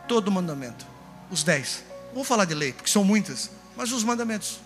todo 0.07 0.29
o 0.29 0.31
mandamento? 0.31 0.87
Os 1.29 1.43
dez. 1.43 1.83
Vou 2.15 2.23
falar 2.23 2.45
de 2.45 2.55
lei, 2.55 2.73
porque 2.73 2.89
são 2.89 3.03
muitas, 3.03 3.51
mas 3.77 3.91
os 3.91 4.03
mandamentos. 4.03 4.59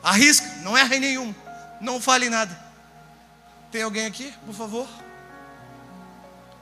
Arrisca, 0.00 0.46
não 0.62 0.78
erra 0.78 0.94
em 0.94 1.00
nenhum, 1.00 1.34
não 1.80 2.00
fale 2.00 2.30
nada. 2.30 2.56
Tem 3.72 3.82
alguém 3.82 4.06
aqui, 4.06 4.32
por 4.46 4.54
favor? 4.54 4.88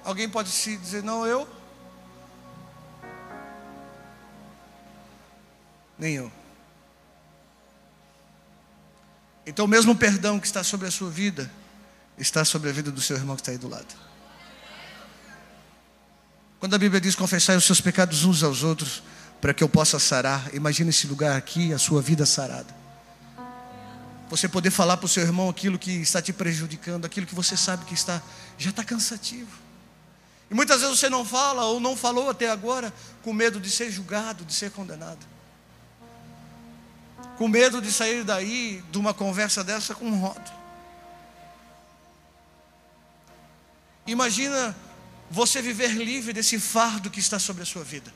Alguém 0.03 0.27
pode 0.27 0.49
se 0.49 0.75
dizer, 0.79 1.03
não, 1.03 1.27
eu? 1.27 1.47
nenhum. 5.99 6.31
Então, 9.47 9.65
o 9.65 9.69
mesmo 9.69 9.95
perdão 9.97 10.39
que 10.39 10.47
está 10.47 10.63
sobre 10.63 10.87
a 10.87 10.91
sua 10.91 11.11
vida, 11.11 11.51
está 12.19 12.45
sobre 12.45 12.69
a 12.69 12.73
vida 12.73 12.91
do 12.91 13.01
seu 13.01 13.17
irmão 13.17 13.35
que 13.35 13.43
está 13.43 13.53
aí 13.53 13.59
do 13.59 13.69
lado. 13.69 13.95
Quando 16.59 16.75
a 16.75 16.79
Bíblia 16.79 17.01
diz 17.01 17.15
confessar 17.15 17.57
os 17.57 17.65
seus 17.65 17.81
pecados 17.81 18.25
uns 18.25 18.43
aos 18.43 18.63
outros, 18.63 19.03
para 19.41 19.55
que 19.55 19.65
eu 19.65 19.69
possa 19.69 19.99
sarar, 19.99 20.55
imagine 20.55 20.91
esse 20.91 21.07
lugar 21.07 21.37
aqui, 21.37 21.73
a 21.73 21.79
sua 21.79 22.03
vida 22.03 22.27
sarada. 22.27 22.79
Você 24.29 24.47
poder 24.47 24.71
falar 24.71 24.99
para 24.99 25.07
o 25.07 25.09
seu 25.09 25.23
irmão 25.23 25.49
aquilo 25.49 25.79
que 25.79 25.91
está 25.91 26.21
te 26.21 26.33
prejudicando, 26.33 27.07
aquilo 27.07 27.27
que 27.27 27.35
você 27.35 27.57
sabe 27.57 27.87
que 27.87 27.95
está, 27.95 28.23
já 28.59 28.71
está 28.71 28.85
cansativo. 28.85 29.51
E 30.51 30.55
muitas 30.55 30.83
vezes 30.83 30.99
você 30.99 31.09
não 31.09 31.25
fala 31.25 31.65
ou 31.65 31.81
não 31.81 31.97
falou 31.97 32.29
até 32.29 32.51
agora 32.51 32.93
com 33.23 33.33
medo 33.33 33.59
de 33.59 33.71
ser 33.71 33.91
julgado, 33.91 34.45
de 34.45 34.53
ser 34.53 34.71
condenado 34.71 35.40
com 37.41 37.49
medo 37.49 37.81
de 37.81 37.91
sair 37.91 38.23
daí 38.23 38.85
de 38.93 38.99
uma 38.99 39.15
conversa 39.15 39.65
dessa 39.65 39.95
com 39.95 40.05
um 40.05 40.21
rótulo. 40.21 40.59
Imagina 44.07 44.77
você 45.31 45.63
viver 45.63 45.93
livre 45.93 46.35
desse 46.35 46.59
fardo 46.61 47.09
que 47.09 47.19
está 47.19 47.39
sobre 47.39 47.63
a 47.63 47.65
sua 47.65 47.83
vida. 47.83 48.13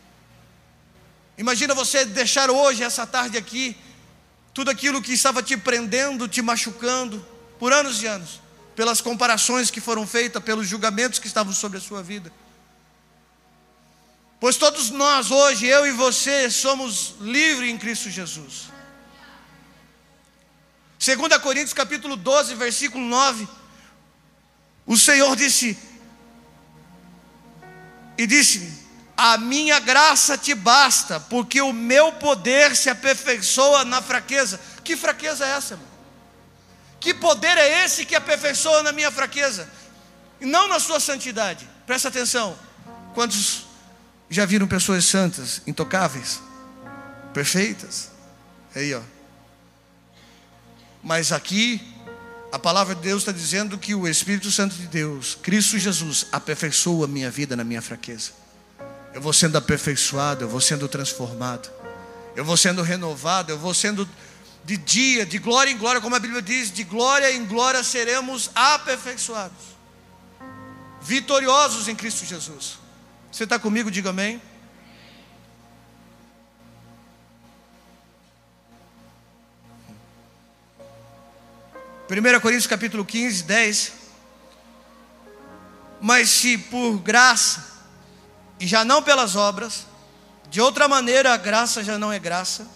Imagina 1.39 1.75
você 1.75 2.05
deixar 2.05 2.51
hoje, 2.51 2.83
essa 2.83 3.07
tarde 3.07 3.39
aqui, 3.39 3.75
tudo 4.53 4.71
aquilo 4.71 5.01
que 5.01 5.15
estava 5.15 5.43
te 5.43 5.57
prendendo, 5.57 6.29
te 6.29 6.43
machucando, 6.43 7.27
por 7.59 7.73
anos 7.73 8.03
e 8.03 8.07
anos, 8.07 8.43
pelas 8.77 9.01
comparações 9.01 9.71
que 9.71 9.81
foram 9.81 10.07
feitas, 10.07 10.45
pelos 10.45 10.69
julgamentos 10.69 11.19
que 11.19 11.27
estavam 11.27 11.55
sobre 11.55 11.79
a 11.79 11.81
sua 11.81 12.03
vida. 12.03 12.31
Pois 14.39 14.59
todos 14.59 14.91
nós 14.91 15.31
hoje, 15.31 15.65
eu 15.65 15.87
e 15.87 15.93
você, 15.93 16.51
somos 16.51 17.15
livres 17.23 17.71
em 17.71 17.79
Cristo 17.79 18.11
Jesus. 18.11 18.74
2 21.05 21.37
Coríntios 21.43 21.75
capítulo 21.75 22.17
12, 22.17 22.55
versículo 22.55 23.05
9. 23.05 23.47
O 24.87 24.97
Senhor 24.97 25.37
disse, 25.37 25.77
e 28.17 28.27
disse: 28.27 28.87
A 29.15 29.37
minha 29.37 29.79
graça 29.81 30.39
te 30.39 30.55
basta, 30.55 31.21
porque 31.21 31.61
o 31.61 31.75
meu 31.75 32.13
poder 32.13 32.75
se 32.75 32.89
aperfeiçoa 32.89 33.85
na 33.85 34.01
fraqueza. 34.01 34.59
Que 34.83 34.97
fraqueza 34.97 35.45
é 35.45 35.51
essa, 35.51 35.75
irmão? 35.75 35.89
Que 36.99 37.13
poder 37.13 37.59
é 37.59 37.85
esse 37.85 38.07
que 38.07 38.15
aperfeiçoa 38.15 38.83
na 38.83 38.91
minha 38.91 39.11
fraqueza? 39.11 39.69
E 40.41 40.47
não 40.47 40.69
na 40.69 40.81
sua 40.81 40.99
santidade. 41.01 41.69
Presta 41.87 42.09
atenção. 42.09 42.59
Quantos 43.13 43.67
já 44.31 44.47
viram 44.47 44.67
pessoas 44.67 45.05
santas, 45.05 45.61
intocáveis, 45.67 46.41
perfeitas? 47.35 48.11
Aí, 48.75 48.95
ó. 48.95 49.14
Mas 51.05 51.33
aqui, 51.33 51.83
a 52.51 52.59
palavra 52.59 52.95
de 52.95 53.03
Deus 53.03 53.23
está 53.23 53.31
dizendo 53.31 53.77
que 53.77 53.95
o 53.95 54.09
Espírito 54.09 54.51
Santo 54.51 54.75
de 54.75 54.87
Deus, 54.87 55.37
Cristo 55.43 55.79
Jesus, 55.79 56.27
aperfeiçoa 56.33 57.05
a 57.05 57.09
minha 57.09 57.31
vida 57.31 57.55
na 57.55 57.63
minha 57.63 57.83
fraqueza. 57.83 58.33
Eu 59.13 59.21
vou 59.21 59.33
sendo 59.33 59.59
aperfeiçoado, 59.59 60.45
eu 60.45 60.49
vou 60.49 60.63
sendo 60.63 60.89
transformado, 60.89 61.71
eu 62.35 62.43
vou 62.43 62.57
sendo 62.57 62.81
renovado, 62.81 63.53
eu 63.53 63.59
vou 63.59 63.75
sendo 63.75 64.09
de 64.65 64.79
dia, 64.79 65.27
de 65.27 65.39
glória 65.39 65.71
em 65.71 65.77
glória, 65.77 66.01
como 66.01 66.17
a 66.17 66.19
Bíblia 66.19 66.41
diz, 66.41 66.73
de 66.73 66.85
glória 66.85 67.31
em 67.31 67.45
glória 67.45 67.85
seremos 67.85 68.51
aperfeiçoados, 68.55 69.77
vitoriosos 71.03 71.87
em 71.87 71.95
Cristo 71.95 72.25
Jesus. 72.25 72.79
Você 73.31 73.45
está 73.45 73.59
comigo? 73.59 73.91
Diga 73.91 74.09
amém. 74.09 74.41
1 82.15 82.41
Coríntios 82.41 82.69
capítulo 82.69 83.05
15, 83.05 83.43
10. 83.43 83.93
Mas 86.01 86.31
se 86.31 86.57
por 86.57 86.99
graça, 86.99 87.65
e 88.61 88.67
já 88.67 88.85
não 88.85 89.03
pelas 89.03 89.35
obras, 89.35 89.87
de 90.49 90.61
outra 90.61 90.87
maneira 90.87 91.35
a 91.35 91.37
graça 91.37 91.83
já 91.83 91.99
não 91.99 92.13
é 92.13 92.19
graça, 92.19 92.69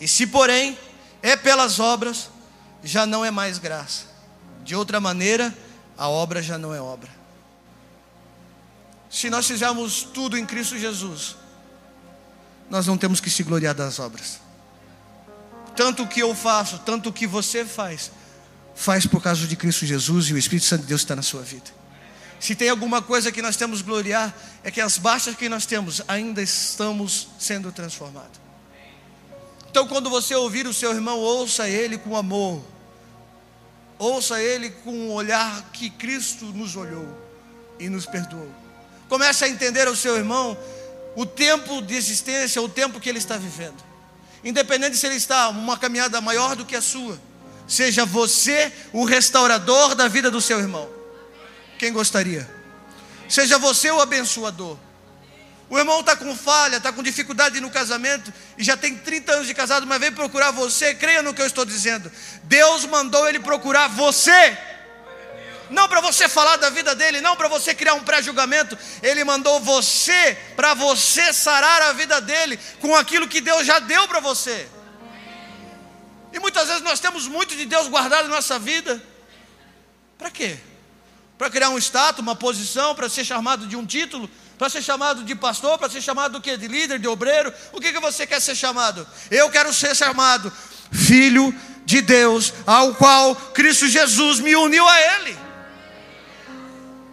e 0.00 0.08
se 0.08 0.26
porém 0.26 0.76
é 1.22 1.36
pelas 1.36 1.78
obras, 1.78 2.30
já 2.82 3.06
não 3.06 3.24
é 3.24 3.30
mais 3.30 3.58
graça. 3.58 4.06
De 4.64 4.74
outra 4.74 4.98
maneira, 4.98 5.56
a 5.96 6.08
obra 6.08 6.42
já 6.42 6.58
não 6.58 6.74
é 6.74 6.80
obra. 6.80 7.10
Se 9.08 9.30
nós 9.30 9.46
fizermos 9.46 10.02
tudo 10.02 10.36
em 10.36 10.44
Cristo 10.44 10.76
Jesus, 10.76 11.36
nós 12.68 12.86
não 12.86 12.98
temos 12.98 13.20
que 13.20 13.30
se 13.30 13.42
gloriar 13.42 13.74
das 13.74 13.98
obras. 13.98 14.40
Tanto 15.76 16.02
o 16.02 16.08
que 16.08 16.20
eu 16.20 16.34
faço, 16.34 16.80
tanto 16.80 17.10
o 17.10 17.12
que 17.12 17.26
você 17.26 17.64
faz, 17.64 18.10
faz 18.78 19.06
por 19.06 19.20
causa 19.20 19.44
de 19.44 19.56
Cristo 19.56 19.84
Jesus 19.84 20.28
e 20.28 20.34
o 20.34 20.38
Espírito 20.38 20.66
Santo 20.66 20.82
de 20.82 20.86
Deus 20.86 21.00
está 21.00 21.16
na 21.16 21.22
sua 21.22 21.42
vida. 21.42 21.66
Se 22.38 22.54
tem 22.54 22.68
alguma 22.68 23.02
coisa 23.02 23.32
que 23.32 23.42
nós 23.42 23.56
temos 23.56 23.82
gloriar, 23.82 24.32
é 24.62 24.70
que 24.70 24.80
as 24.80 24.96
baixas 24.96 25.34
que 25.34 25.48
nós 25.48 25.66
temos 25.66 26.00
ainda 26.06 26.40
estamos 26.40 27.26
sendo 27.40 27.72
transformados. 27.72 28.40
Então, 29.68 29.88
quando 29.88 30.08
você 30.08 30.32
ouvir 30.36 30.64
o 30.64 30.72
seu 30.72 30.94
irmão, 30.94 31.18
ouça 31.18 31.68
ele 31.68 31.98
com 31.98 32.16
amor, 32.16 32.64
ouça 33.98 34.40
ele 34.40 34.70
com 34.70 35.08
o 35.08 35.12
olhar 35.12 35.70
que 35.72 35.90
Cristo 35.90 36.44
nos 36.44 36.76
olhou 36.76 37.08
e 37.80 37.88
nos 37.88 38.06
perdoou. 38.06 38.48
Comece 39.08 39.44
a 39.44 39.48
entender 39.48 39.88
o 39.88 39.96
seu 39.96 40.16
irmão, 40.16 40.56
o 41.16 41.26
tempo 41.26 41.82
de 41.82 41.96
existência, 41.96 42.62
o 42.62 42.68
tempo 42.68 43.00
que 43.00 43.08
ele 43.08 43.18
está 43.18 43.36
vivendo. 43.36 43.82
Independente 44.44 44.96
se 44.96 45.04
ele 45.04 45.16
está 45.16 45.48
uma 45.48 45.76
caminhada 45.76 46.20
maior 46.20 46.54
do 46.54 46.64
que 46.64 46.76
a 46.76 46.80
sua, 46.80 47.18
seja 47.68 48.06
você 48.06 48.72
o 48.92 49.04
restaurador 49.04 49.94
da 49.94 50.08
vida 50.08 50.30
do 50.30 50.40
seu 50.40 50.58
irmão. 50.58 50.88
Quem 51.78 51.92
gostaria? 51.92 52.48
Seja 53.28 53.58
você 53.58 53.90
o 53.90 54.00
abençoador. 54.00 54.78
O 55.70 55.78
irmão 55.78 56.00
está 56.00 56.16
com 56.16 56.34
falha, 56.34 56.78
está 56.78 56.90
com 56.90 57.02
dificuldade 57.02 57.60
no 57.60 57.70
casamento 57.70 58.32
e 58.56 58.64
já 58.64 58.74
tem 58.74 58.96
30 58.96 59.32
anos 59.32 59.46
de 59.46 59.52
casado, 59.52 59.86
mas 59.86 60.00
veio 60.00 60.12
procurar 60.12 60.50
você. 60.50 60.94
Creia 60.94 61.22
no 61.22 61.34
que 61.34 61.42
eu 61.42 61.46
estou 61.46 61.64
dizendo. 61.64 62.10
Deus 62.44 62.86
mandou 62.86 63.28
ele 63.28 63.38
procurar 63.38 63.86
você. 63.88 64.56
Não 65.68 65.86
para 65.86 66.00
você 66.00 66.26
falar 66.26 66.56
da 66.56 66.70
vida 66.70 66.94
dele, 66.94 67.20
não 67.20 67.36
para 67.36 67.48
você 67.48 67.74
criar 67.74 67.92
um 67.92 68.02
pré-julgamento. 68.02 68.78
Ele 69.02 69.22
mandou 69.24 69.60
você 69.60 70.38
para 70.56 70.72
você 70.72 71.34
sarar 71.34 71.82
a 71.82 71.92
vida 71.92 72.18
dele 72.22 72.58
com 72.80 72.96
aquilo 72.96 73.28
que 73.28 73.42
Deus 73.42 73.66
já 73.66 73.78
deu 73.78 74.08
para 74.08 74.20
você. 74.20 74.66
E 76.32 76.38
muitas 76.38 76.68
vezes 76.68 76.82
nós 76.82 77.00
temos 77.00 77.26
muito 77.26 77.56
de 77.56 77.64
Deus 77.64 77.88
guardado 77.88 78.26
em 78.26 78.30
nossa 78.30 78.58
vida. 78.58 79.02
Para 80.16 80.30
quê? 80.30 80.58
Para 81.36 81.50
criar 81.50 81.70
um 81.70 81.78
status, 81.78 82.20
uma 82.20 82.34
posição, 82.36 82.94
para 82.94 83.08
ser 83.08 83.24
chamado 83.24 83.66
de 83.66 83.76
um 83.76 83.86
título 83.86 84.28
para 84.58 84.68
ser 84.68 84.82
chamado 84.82 85.22
de 85.22 85.34
pastor, 85.36 85.78
para 85.78 85.88
ser 85.88 86.02
chamado 86.02 86.32
do 86.32 86.40
quê? 86.40 86.56
De 86.56 86.66
líder, 86.66 86.98
de 86.98 87.06
obreiro? 87.06 87.54
O 87.72 87.80
que, 87.80 87.92
que 87.92 88.00
você 88.00 88.26
quer 88.26 88.40
ser 88.40 88.56
chamado? 88.56 89.06
Eu 89.30 89.48
quero 89.50 89.72
ser 89.72 89.94
chamado 89.94 90.52
filho 90.92 91.54
de 91.84 92.00
Deus, 92.02 92.52
ao 92.66 92.94
qual 92.96 93.36
Cristo 93.36 93.86
Jesus 93.86 94.40
me 94.40 94.56
uniu 94.56 94.86
a 94.86 95.00
Ele. 95.00 95.38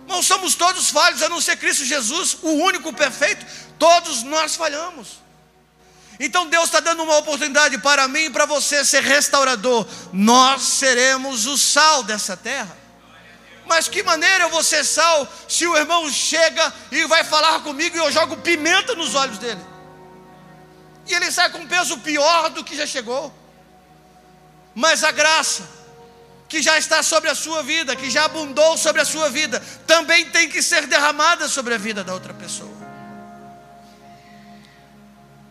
Não 0.07 0.23
somos 0.23 0.55
todos 0.55 0.89
falhos, 0.89 1.21
a 1.21 1.29
não 1.29 1.39
ser 1.39 1.57
Cristo 1.57 1.85
Jesus, 1.85 2.37
o 2.41 2.49
único 2.49 2.91
perfeito, 2.91 3.45
todos 3.77 4.23
nós 4.23 4.55
falhamos. 4.55 5.24
Então 6.19 6.47
Deus 6.47 6.65
está 6.65 6.79
dando 6.79 7.03
uma 7.03 7.17
oportunidade 7.17 7.77
para 7.79 8.07
mim 8.07 8.25
e 8.25 8.29
para 8.29 8.45
você 8.45 8.85
ser 8.85 9.03
restaurador. 9.03 9.85
Nós 10.13 10.61
seremos 10.61 11.45
o 11.45 11.57
sal 11.57 12.03
dessa 12.03 12.37
terra. 12.37 12.75
Mas 13.65 13.87
que 13.87 14.03
maneira 14.03 14.45
eu 14.45 14.49
vou 14.49 14.63
ser 14.63 14.83
sal 14.83 15.27
se 15.47 15.65
o 15.65 15.75
irmão 15.75 16.09
chega 16.09 16.73
e 16.91 17.05
vai 17.07 17.23
falar 17.23 17.61
comigo 17.61 17.97
e 17.97 17.99
eu 17.99 18.11
jogo 18.11 18.37
pimenta 18.37 18.95
nos 18.95 19.15
olhos 19.15 19.37
dele? 19.37 19.61
E 21.07 21.13
ele 21.13 21.31
sai 21.31 21.49
com 21.49 21.59
um 21.59 21.67
peso 21.67 21.97
pior 21.99 22.49
do 22.49 22.63
que 22.63 22.75
já 22.75 22.85
chegou. 22.85 23.33
Mas 24.73 25.03
a 25.03 25.11
graça 25.11 25.67
que 26.47 26.61
já 26.61 26.77
está 26.77 27.01
sobre 27.01 27.29
a 27.29 27.35
sua 27.35 27.63
vida, 27.63 27.95
que 27.95 28.09
já 28.09 28.25
abundou 28.25 28.77
sobre 28.77 29.01
a 29.01 29.05
sua 29.05 29.29
vida, 29.29 29.59
também 29.87 30.29
tem 30.29 30.47
que 30.47 30.61
ser 30.61 30.85
derramada 30.85 31.47
sobre 31.47 31.73
a 31.73 31.77
vida 31.77 32.03
da 32.03 32.13
outra 32.13 32.33
pessoa. 32.33 32.74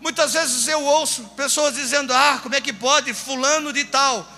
Muitas 0.05 0.35
vezes 0.35 0.69
eu 0.69 0.85
ouço 0.85 1.25
pessoas 1.35 1.75
dizendo: 1.75 2.13
Ah, 2.13 2.39
como 2.43 2.55
é 2.55 2.61
que 2.61 2.75
pode? 2.75 3.15
Fulano 3.15 3.73
de 3.73 3.87
tal. 3.87 4.29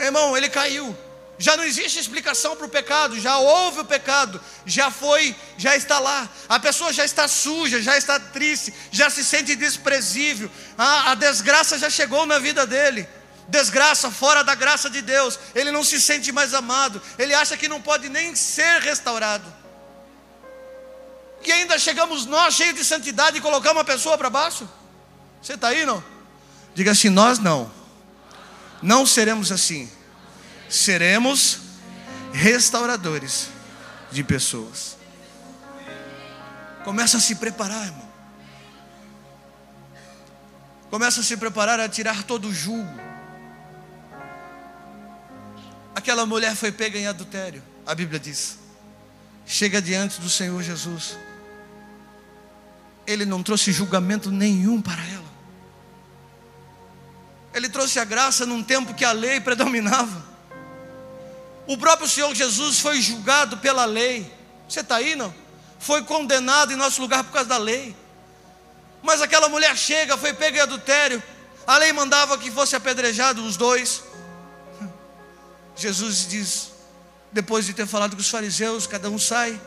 Irmão, 0.00 0.36
ele 0.36 0.48
caiu. 0.48 0.98
Já 1.38 1.56
não 1.56 1.62
existe 1.62 2.00
explicação 2.00 2.56
para 2.56 2.66
o 2.66 2.68
pecado, 2.68 3.20
já 3.20 3.36
houve 3.38 3.80
o 3.80 3.84
pecado, 3.84 4.40
já 4.64 4.90
foi, 4.90 5.36
já 5.56 5.76
está 5.76 6.00
lá. 6.00 6.28
A 6.48 6.58
pessoa 6.58 6.92
já 6.92 7.04
está 7.04 7.28
suja, 7.28 7.80
já 7.80 7.96
está 7.96 8.18
triste, 8.18 8.74
já 8.90 9.08
se 9.08 9.22
sente 9.22 9.54
desprezível. 9.54 10.50
a 10.76 11.14
desgraça 11.14 11.78
já 11.78 11.88
chegou 11.88 12.26
na 12.26 12.40
vida 12.40 12.66
dele. 12.66 13.08
Desgraça 13.46 14.10
fora 14.10 14.42
da 14.42 14.56
graça 14.56 14.90
de 14.90 15.02
Deus. 15.02 15.38
Ele 15.54 15.70
não 15.70 15.84
se 15.84 16.00
sente 16.00 16.32
mais 16.32 16.52
amado. 16.52 17.00
Ele 17.16 17.32
acha 17.32 17.56
que 17.56 17.68
não 17.68 17.80
pode 17.80 18.08
nem 18.08 18.34
ser 18.34 18.80
restaurado. 18.80 19.55
E 21.44 21.52
ainda 21.52 21.78
chegamos 21.78 22.26
nós, 22.26 22.54
cheios 22.54 22.74
de 22.74 22.84
santidade, 22.84 23.38
e 23.38 23.40
colocamos 23.40 23.78
uma 23.78 23.84
pessoa 23.84 24.16
para 24.16 24.30
baixo? 24.30 24.68
Você 25.40 25.54
está 25.54 25.68
aí, 25.68 25.84
não? 25.84 26.02
Diga 26.74 26.92
assim: 26.92 27.08
nós 27.08 27.38
não. 27.38 27.70
Não 28.82 29.06
seremos 29.06 29.50
assim 29.50 29.90
seremos 30.68 31.60
restauradores 32.32 33.48
de 34.10 34.22
pessoas. 34.22 34.96
Começa 36.84 37.16
a 37.16 37.20
se 37.20 37.36
preparar, 37.36 37.86
irmão. 37.86 38.06
Começa 40.90 41.20
a 41.20 41.24
se 41.24 41.36
preparar 41.36 41.80
a 41.80 41.88
tirar 41.88 42.22
todo 42.22 42.48
o 42.48 42.54
julgo. 42.54 43.00
Aquela 45.94 46.26
mulher 46.26 46.54
foi 46.54 46.70
pega 46.70 46.98
em 46.98 47.06
adultério, 47.06 47.62
a 47.84 47.94
Bíblia 47.94 48.20
diz. 48.20 48.58
Chega 49.46 49.80
diante 49.80 50.20
do 50.20 50.28
Senhor 50.28 50.60
Jesus. 50.60 51.16
Ele 53.06 53.24
não 53.24 53.42
trouxe 53.42 53.70
julgamento 53.70 54.30
nenhum 54.30 54.82
para 54.82 55.00
ela. 55.06 55.24
Ele 57.54 57.68
trouxe 57.68 58.00
a 58.00 58.04
graça 58.04 58.44
num 58.44 58.62
tempo 58.62 58.92
que 58.92 59.04
a 59.04 59.12
lei 59.12 59.40
predominava. 59.40 60.26
O 61.66 61.78
próprio 61.78 62.08
Senhor 62.08 62.34
Jesus 62.34 62.80
foi 62.80 63.00
julgado 63.00 63.56
pela 63.58 63.84
lei. 63.84 64.30
Você 64.68 64.80
está 64.80 64.96
aí, 64.96 65.14
não? 65.14 65.32
Foi 65.78 66.02
condenado 66.02 66.72
em 66.72 66.76
nosso 66.76 67.00
lugar 67.00 67.22
por 67.24 67.32
causa 67.32 67.48
da 67.48 67.56
lei. 67.56 67.94
Mas 69.02 69.22
aquela 69.22 69.48
mulher 69.48 69.76
chega, 69.76 70.16
foi 70.16 70.34
pega 70.34 70.58
em 70.58 70.60
adultério. 70.60 71.22
A 71.66 71.78
lei 71.78 71.92
mandava 71.92 72.36
que 72.36 72.50
fosse 72.50 72.74
apedrejado 72.74 73.44
os 73.44 73.56
dois. 73.56 74.02
Jesus 75.76 76.26
diz, 76.28 76.72
depois 77.32 77.66
de 77.66 77.74
ter 77.74 77.86
falado 77.86 78.14
com 78.14 78.20
os 78.20 78.30
fariseus, 78.30 78.86
cada 78.86 79.10
um 79.10 79.18
sai. 79.18 79.60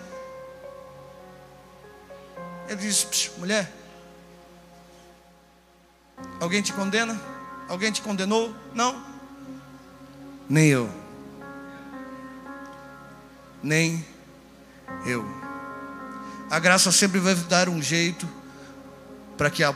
Ele 2.67 2.77
diz: 2.77 3.31
mulher, 3.37 3.71
alguém 6.39 6.61
te 6.61 6.73
condena? 6.73 7.19
Alguém 7.67 7.91
te 7.91 8.01
condenou? 8.01 8.55
Não? 8.73 9.03
Nem 10.49 10.67
eu 10.67 10.99
nem 13.63 14.05
eu. 15.05 15.25
A 16.49 16.59
graça 16.59 16.91
sempre 16.91 17.19
vai 17.19 17.35
dar 17.35 17.69
um 17.69 17.81
jeito 17.81 18.27
para 19.37 19.49
que 19.49 19.63
a 19.63 19.69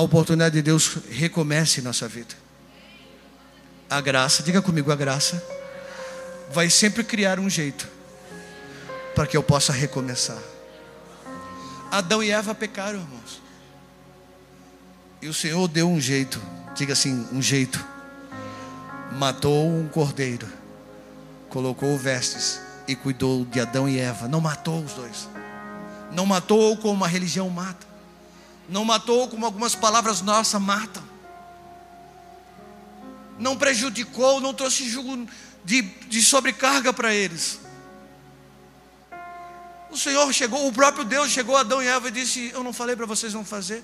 oportunidade 0.00 0.54
de 0.54 0.62
Deus 0.62 0.98
recomece 1.10 1.80
em 1.80 1.82
nossa 1.82 2.08
vida. 2.08 2.34
A 3.88 4.00
graça, 4.00 4.42
diga 4.42 4.62
comigo, 4.62 4.92
a 4.92 4.96
graça 4.96 5.42
vai 6.50 6.68
sempre 6.68 7.04
criar 7.04 7.38
um 7.38 7.48
jeito 7.48 7.88
para 9.14 9.26
que 9.26 9.36
eu 9.36 9.42
possa 9.42 9.72
recomeçar. 9.72 10.38
Adão 11.90 12.22
e 12.22 12.30
Eva 12.30 12.54
pecaram, 12.54 13.00
irmãos. 13.00 13.40
E 15.22 15.28
o 15.28 15.34
Senhor 15.34 15.68
deu 15.68 15.88
um 15.88 16.00
jeito, 16.00 16.40
diga 16.74 16.92
assim, 16.92 17.28
um 17.32 17.40
jeito. 17.40 17.84
Matou 19.12 19.68
um 19.68 19.88
cordeiro, 19.88 20.48
colocou 21.48 21.96
vestes 21.98 22.60
e 22.86 22.96
cuidou 22.96 23.44
de 23.44 23.60
Adão 23.60 23.88
e 23.88 23.98
Eva. 23.98 24.28
Não 24.28 24.40
matou 24.40 24.82
os 24.82 24.92
dois. 24.92 25.28
Não 26.12 26.26
matou 26.26 26.76
como 26.76 27.04
a 27.04 27.08
religião 27.08 27.48
mata. 27.50 27.86
Não 28.68 28.84
matou 28.84 29.28
como 29.28 29.44
algumas 29.44 29.74
palavras 29.74 30.20
nossas 30.22 30.60
matam. 30.60 31.02
Não 33.38 33.56
prejudicou, 33.56 34.40
não 34.40 34.54
trouxe 34.54 34.88
jugo 34.88 35.26
de, 35.64 35.82
de 35.82 36.22
sobrecarga 36.22 36.92
para 36.92 37.14
eles. 37.14 37.60
O 39.90 39.96
Senhor 39.96 40.32
chegou, 40.32 40.66
o 40.66 40.72
próprio 40.72 41.04
Deus 41.04 41.30
chegou 41.30 41.56
a 41.56 41.60
Adão 41.60 41.82
e 41.82 41.86
Eva 41.86 42.08
e 42.08 42.12
disse: 42.12 42.50
Eu 42.54 42.62
não 42.62 42.72
falei 42.72 42.94
para 42.94 43.06
vocês 43.06 43.34
não 43.34 43.44
fazer. 43.44 43.82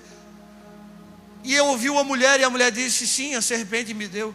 E 1.43 1.53
eu 1.53 1.65
ouvi 1.67 1.89
uma 1.89 2.03
mulher, 2.03 2.39
e 2.39 2.43
a 2.43 2.49
mulher 2.49 2.71
disse: 2.71 3.05
Sim, 3.05 3.35
a 3.35 3.41
serpente 3.41 3.93
me 3.93 4.07
deu. 4.07 4.33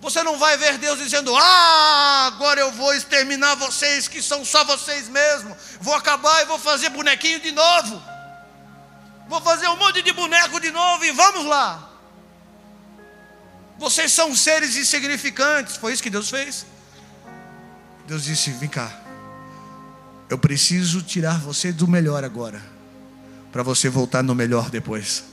Você 0.00 0.22
não 0.22 0.38
vai 0.38 0.56
ver 0.56 0.78
Deus 0.78 0.98
dizendo: 0.98 1.34
Ah, 1.36 2.26
agora 2.28 2.60
eu 2.60 2.72
vou 2.72 2.94
exterminar 2.94 3.56
vocês 3.56 4.08
que 4.08 4.22
são 4.22 4.44
só 4.44 4.64
vocês 4.64 5.08
mesmos. 5.08 5.56
Vou 5.80 5.94
acabar 5.94 6.42
e 6.42 6.46
vou 6.46 6.58
fazer 6.58 6.88
bonequinho 6.88 7.40
de 7.40 7.52
novo. 7.52 8.02
Vou 9.28 9.40
fazer 9.42 9.68
um 9.68 9.76
monte 9.76 10.00
de 10.00 10.12
boneco 10.12 10.58
de 10.58 10.70
novo 10.70 11.04
e 11.04 11.10
vamos 11.12 11.44
lá. 11.44 11.88
Vocês 13.78 14.12
são 14.12 14.34
seres 14.34 14.76
insignificantes. 14.76 15.76
Foi 15.76 15.92
isso 15.92 16.02
que 16.02 16.10
Deus 16.10 16.28
fez. 16.28 16.66
Deus 18.06 18.24
disse: 18.24 18.50
Vem 18.50 18.68
cá. 18.68 18.92
Eu 20.28 20.36
preciso 20.36 21.00
tirar 21.00 21.38
você 21.38 21.72
do 21.72 21.86
melhor 21.86 22.24
agora. 22.24 22.60
para 23.50 23.62
você 23.62 23.88
voltar 23.88 24.22
no 24.22 24.34
melhor 24.34 24.68
depois. 24.68 25.24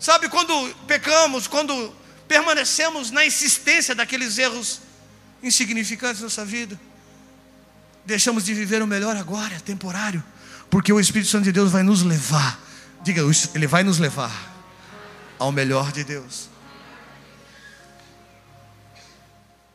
Sabe 0.00 0.28
quando 0.28 0.74
pecamos, 0.86 1.46
quando 1.46 1.94
permanecemos 2.26 3.10
na 3.12 3.24
insistência 3.24 3.94
daqueles 3.94 4.36
erros 4.36 4.80
insignificantes 5.42 6.20
nossa 6.20 6.44
vida, 6.44 6.78
deixamos 8.04 8.44
de 8.44 8.52
viver 8.52 8.82
o 8.82 8.86
melhor 8.86 9.16
agora, 9.16 9.58
temporário, 9.60 10.22
porque 10.68 10.92
o 10.92 10.98
Espírito 10.98 11.30
Santo 11.30 11.44
de 11.44 11.52
Deus 11.52 11.70
vai 11.70 11.84
nos 11.84 12.02
levar, 12.02 12.60
diga, 13.02 13.22
ele 13.54 13.66
vai 13.66 13.84
nos 13.84 13.98
levar 13.98 14.57
ao 15.38 15.52
melhor 15.52 15.92
de 15.92 16.04
Deus. 16.04 16.48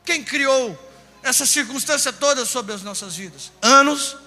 Quem 0.05 0.23
criou 0.23 0.77
essa 1.21 1.45
circunstância 1.45 2.11
toda 2.11 2.45
sobre 2.45 2.73
as 2.73 2.81
nossas 2.81 3.15
vidas? 3.15 3.51
Anos 3.61 4.17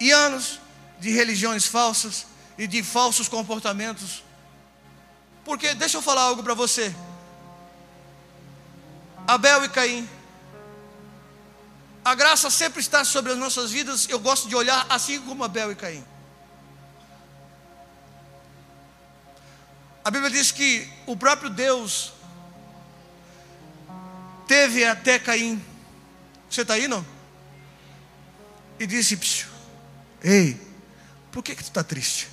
e 0.00 0.10
anos 0.10 0.58
de 0.98 1.10
religiões 1.12 1.66
falsas 1.66 2.26
e 2.58 2.66
de 2.66 2.82
falsos 2.82 3.28
comportamentos. 3.28 4.22
Porque, 5.44 5.74
deixa 5.74 5.98
eu 5.98 6.02
falar 6.02 6.22
algo 6.22 6.42
para 6.42 6.54
você. 6.54 6.94
Abel 9.26 9.64
e 9.64 9.68
Caim. 9.68 10.08
A 12.04 12.14
graça 12.14 12.50
sempre 12.50 12.80
está 12.80 13.04
sobre 13.04 13.32
as 13.32 13.38
nossas 13.38 13.70
vidas. 13.70 14.08
Eu 14.08 14.18
gosto 14.18 14.48
de 14.48 14.56
olhar 14.56 14.84
assim 14.88 15.20
como 15.20 15.44
Abel 15.44 15.70
e 15.70 15.74
Caim. 15.76 16.04
A 20.04 20.10
Bíblia 20.10 20.30
diz 20.30 20.50
que 20.50 20.88
o 21.06 21.16
próprio 21.16 21.48
Deus 21.48 22.12
teve 24.48 24.84
até 24.84 25.18
Caim. 25.18 25.62
Você 26.50 26.62
está 26.62 26.74
aí, 26.74 26.88
não? 26.88 27.04
E 28.78 28.86
disse: 28.86 29.46
Ei, 30.22 30.60
por 31.30 31.42
que, 31.42 31.54
que 31.54 31.62
tu 31.62 31.68
está 31.68 31.84
triste? 31.84 32.28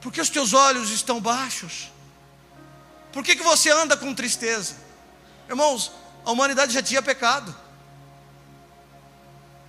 Por 0.00 0.12
que 0.12 0.20
os 0.20 0.30
teus 0.30 0.54
olhos 0.54 0.90
estão 0.90 1.20
baixos? 1.20 1.90
Por 3.12 3.22
que, 3.22 3.36
que 3.36 3.42
você 3.42 3.70
anda 3.70 3.96
com 3.96 4.14
tristeza? 4.14 4.76
Irmãos, 5.48 5.92
a 6.24 6.30
humanidade 6.30 6.72
já 6.72 6.82
tinha 6.82 7.02
pecado. 7.02 7.54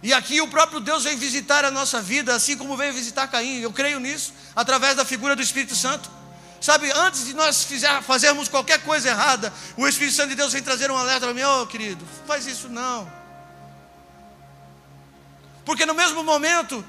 E 0.01 0.13
aqui 0.13 0.39
o 0.41 0.47
próprio 0.47 0.79
Deus 0.79 1.03
vem 1.03 1.17
visitar 1.17 1.65
a 1.65 1.71
nossa 1.71 2.01
vida, 2.01 2.36
assim 2.36 2.55
como 2.55 2.77
veio 2.77 2.93
visitar 2.93 3.27
Caim. 3.27 3.60
Eu 3.60 3.73
creio 3.73 3.99
nisso, 3.99 4.33
através 4.55 4.95
da 4.95 5.03
figura 5.03 5.36
do 5.36 5.41
Espírito 5.41 5.75
Santo. 5.75 6.10
Sabe, 6.59 6.91
antes 6.91 7.25
de 7.25 7.33
nós 7.33 7.63
fizer, 7.63 8.01
fazermos 8.01 8.47
qualquer 8.47 8.81
coisa 8.81 9.09
errada, 9.09 9.53
o 9.75 9.87
Espírito 9.87 10.15
Santo 10.15 10.29
de 10.29 10.35
Deus 10.35 10.51
vem 10.53 10.63
trazer 10.63 10.89
um 10.89 10.97
alerta 10.97 11.21
para 11.21 11.33
mim: 11.33 11.43
Ô 11.43 11.61
oh, 11.61 11.67
querido, 11.67 12.05
faz 12.25 12.47
isso 12.47 12.67
não. 12.67 13.11
Porque 15.63 15.85
no 15.85 15.93
mesmo 15.93 16.23
momento 16.23 16.83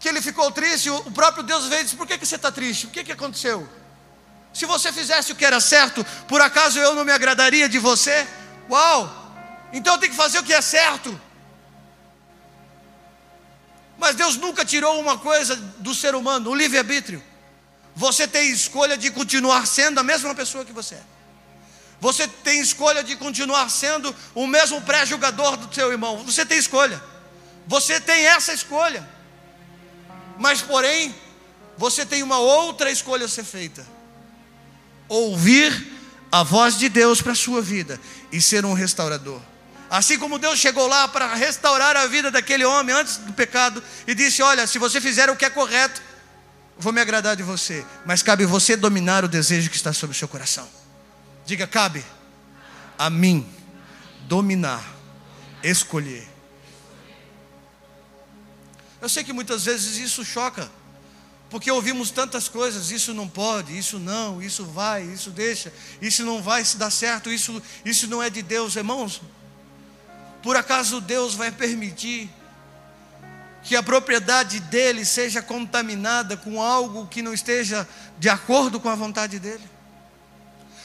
que 0.00 0.08
ele 0.08 0.20
ficou 0.20 0.50
triste, 0.50 0.90
o 0.90 1.10
próprio 1.12 1.44
Deus 1.44 1.66
veio 1.66 1.82
e 1.82 1.84
disse: 1.84 1.96
Por 1.96 2.06
que, 2.06 2.18
que 2.18 2.26
você 2.26 2.36
está 2.36 2.50
triste? 2.50 2.86
O 2.86 2.90
que, 2.90 3.04
que 3.04 3.12
aconteceu? 3.12 3.68
Se 4.52 4.66
você 4.66 4.92
fizesse 4.92 5.32
o 5.32 5.36
que 5.36 5.44
era 5.44 5.60
certo, 5.60 6.04
por 6.26 6.40
acaso 6.40 6.78
eu 6.78 6.94
não 6.94 7.04
me 7.04 7.12
agradaria 7.12 7.68
de 7.68 7.78
você? 7.78 8.26
Uau! 8.68 9.22
Então 9.72 9.94
eu 9.94 9.98
tenho 10.00 10.10
que 10.10 10.16
fazer 10.16 10.40
o 10.40 10.42
que 10.42 10.52
é 10.52 10.60
certo. 10.60 11.18
Mas 13.96 14.16
Deus 14.16 14.36
nunca 14.36 14.64
tirou 14.64 15.00
uma 15.00 15.16
coisa 15.16 15.54
do 15.54 15.94
ser 15.94 16.14
humano, 16.14 16.50
o 16.50 16.54
livre-arbítrio. 16.54 17.22
Você 17.94 18.26
tem 18.26 18.50
escolha 18.50 18.96
de 18.96 19.10
continuar 19.10 19.66
sendo 19.66 20.00
a 20.00 20.02
mesma 20.02 20.34
pessoa 20.34 20.64
que 20.64 20.72
você 20.72 20.94
é. 20.94 21.02
Você 22.00 22.26
tem 22.26 22.60
escolha 22.60 23.04
de 23.04 23.14
continuar 23.14 23.68
sendo 23.70 24.14
o 24.34 24.46
mesmo 24.46 24.80
pré-julgador 24.82 25.56
do 25.56 25.72
seu 25.72 25.92
irmão. 25.92 26.24
Você 26.24 26.44
tem 26.44 26.58
escolha. 26.58 27.00
Você 27.66 28.00
tem 28.00 28.26
essa 28.26 28.52
escolha. 28.52 29.08
Mas, 30.38 30.60
porém, 30.60 31.14
você 31.76 32.04
tem 32.04 32.22
uma 32.22 32.38
outra 32.38 32.90
escolha 32.90 33.26
a 33.26 33.28
ser 33.28 33.44
feita: 33.44 33.86
ouvir 35.08 35.92
a 36.30 36.42
voz 36.42 36.78
de 36.78 36.88
Deus 36.88 37.22
para 37.22 37.32
a 37.32 37.36
sua 37.36 37.60
vida 37.62 38.00
e 38.32 38.40
ser 38.40 38.64
um 38.64 38.72
restaurador. 38.72 39.40
Assim 39.88 40.18
como 40.18 40.38
Deus 40.38 40.58
chegou 40.58 40.86
lá 40.86 41.06
para 41.06 41.34
restaurar 41.34 41.96
a 41.96 42.06
vida 42.06 42.30
daquele 42.30 42.64
homem 42.64 42.96
antes 42.96 43.18
do 43.18 43.32
pecado 43.32 43.82
e 44.06 44.14
disse: 44.14 44.42
Olha, 44.42 44.66
se 44.66 44.78
você 44.78 45.00
fizer 45.00 45.28
o 45.28 45.36
que 45.36 45.44
é 45.44 45.50
correto, 45.50 46.00
vou 46.78 46.92
me 46.92 47.00
agradar 47.00 47.36
de 47.36 47.42
você, 47.42 47.84
mas 48.04 48.22
cabe 48.22 48.44
você 48.44 48.76
dominar 48.76 49.24
o 49.24 49.28
desejo 49.28 49.70
que 49.70 49.76
está 49.76 49.92
sobre 49.92 50.16
o 50.16 50.18
seu 50.18 50.28
coração. 50.28 50.68
Diga, 51.46 51.66
cabe 51.66 52.04
a 52.98 53.10
mim 53.10 53.46
dominar, 54.28 54.84
escolher. 55.62 56.28
Eu 59.00 59.08
sei 59.08 59.24
que 59.24 59.32
muitas 59.32 59.64
vezes 59.64 59.96
isso 59.96 60.24
choca, 60.24 60.70
porque 61.50 61.70
ouvimos 61.70 62.10
tantas 62.10 62.48
coisas, 62.48 62.90
isso 62.90 63.12
não 63.12 63.28
pode, 63.28 63.76
isso 63.76 63.98
não, 63.98 64.40
isso 64.40 64.64
vai, 64.64 65.02
isso 65.02 65.30
deixa, 65.30 65.72
isso 66.00 66.24
não 66.24 66.40
vai 66.40 66.64
se 66.64 66.76
dar 66.76 66.90
certo, 66.90 67.30
isso, 67.30 67.60
isso 67.84 68.06
não 68.06 68.22
é 68.22 68.30
de 68.30 68.42
Deus, 68.42 68.76
irmãos. 68.76 69.20
Por 70.42 70.56
acaso 70.56 71.00
Deus 71.00 71.34
vai 71.34 71.50
permitir 71.50 72.30
que 73.62 73.76
a 73.76 73.82
propriedade 73.82 74.60
dele 74.60 75.04
seja 75.04 75.40
contaminada 75.40 76.36
com 76.36 76.60
algo 76.60 77.06
que 77.06 77.22
não 77.22 77.32
esteja 77.32 77.88
de 78.18 78.28
acordo 78.28 78.80
com 78.80 78.88
a 78.88 78.94
vontade 78.94 79.38
dele? 79.38 79.70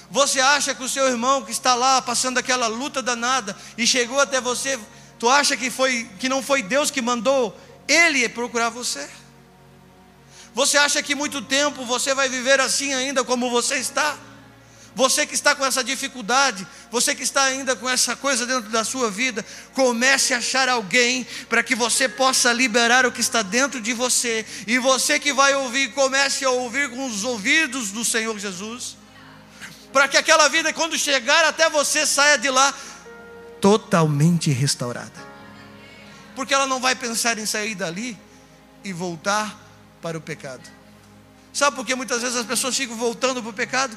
Você 0.10 0.40
acha 0.40 0.74
que 0.74 0.84
o 0.84 0.90
seu 0.90 1.08
irmão 1.08 1.44
que 1.44 1.52
está 1.52 1.76
lá 1.76 2.02
passando 2.02 2.38
aquela 2.38 2.68
luta 2.68 3.02
danada 3.02 3.56
e 3.78 3.86
chegou 3.86 4.20
até 4.20 4.40
você, 4.40 4.80
tu 5.20 5.28
acha 5.28 5.58
que 5.58 5.70
foi 5.70 6.10
que 6.20 6.30
não 6.30 6.42
foi 6.42 6.62
Deus 6.62 6.90
que 6.90 7.02
mandou 7.02 7.58
ele 7.88 8.28
procurar 8.30 8.70
você? 8.70 9.08
Você 10.54 10.78
acha 10.78 11.04
que 11.04 11.14
muito 11.14 11.42
tempo 11.42 11.86
você 11.86 12.14
vai 12.14 12.30
viver 12.30 12.60
assim 12.60 12.94
ainda 12.94 13.24
como 13.24 13.50
você 13.50 13.76
está? 13.76 14.18
Você 14.98 15.28
que 15.28 15.36
está 15.36 15.54
com 15.54 15.64
essa 15.64 15.84
dificuldade, 15.84 16.66
você 16.90 17.14
que 17.14 17.22
está 17.22 17.44
ainda 17.44 17.76
com 17.76 17.88
essa 17.88 18.16
coisa 18.16 18.48
dentro 18.48 18.72
da 18.72 18.84
sua 18.84 19.12
vida, 19.12 19.46
comece 19.72 20.34
a 20.34 20.40
achar 20.40 20.68
alguém 20.68 21.24
para 21.48 21.62
que 21.62 21.76
você 21.76 22.10
possa 22.10 22.52
liberar 22.52 23.06
o 23.06 23.12
que 23.12 23.22
está 23.22 23.44
dentro 23.44 23.80
de 23.80 23.94
você. 23.94 24.44
E 24.66 24.80
você 24.80 25.20
que 25.20 25.32
vai 25.32 25.54
ouvir, 25.54 25.94
comece 25.94 26.44
a 26.44 26.50
ouvir 26.50 26.90
com 26.90 27.06
os 27.06 27.24
ouvidos 27.24 27.92
do 27.92 28.04
Senhor 28.04 28.40
Jesus. 28.40 28.98
Para 29.94 30.08
que 30.08 30.18
aquela 30.18 30.48
vida, 30.48 30.74
quando 30.74 30.98
chegar 30.98 31.46
até 31.46 31.70
você, 31.70 32.04
saia 32.04 32.40
de 32.40 32.50
lá 32.50 32.74
totalmente 33.62 34.50
restaurada. 34.50 35.28
Porque 36.36 36.56
ela 36.56 36.66
não 36.66 36.80
vai 36.80 36.96
pensar 36.96 37.38
em 37.38 37.46
sair 37.46 37.76
dali 37.76 38.18
e 38.84 38.92
voltar 38.92 39.56
para 40.02 40.18
o 40.18 40.22
pecado. 40.22 40.68
Sabe 41.54 41.76
por 41.76 41.86
que 41.86 41.94
muitas 41.94 42.24
vezes 42.24 42.36
as 42.36 42.48
pessoas 42.48 42.76
ficam 42.76 42.96
voltando 42.96 43.44
para 43.44 43.52
o 43.52 43.54
pecado? 43.54 43.96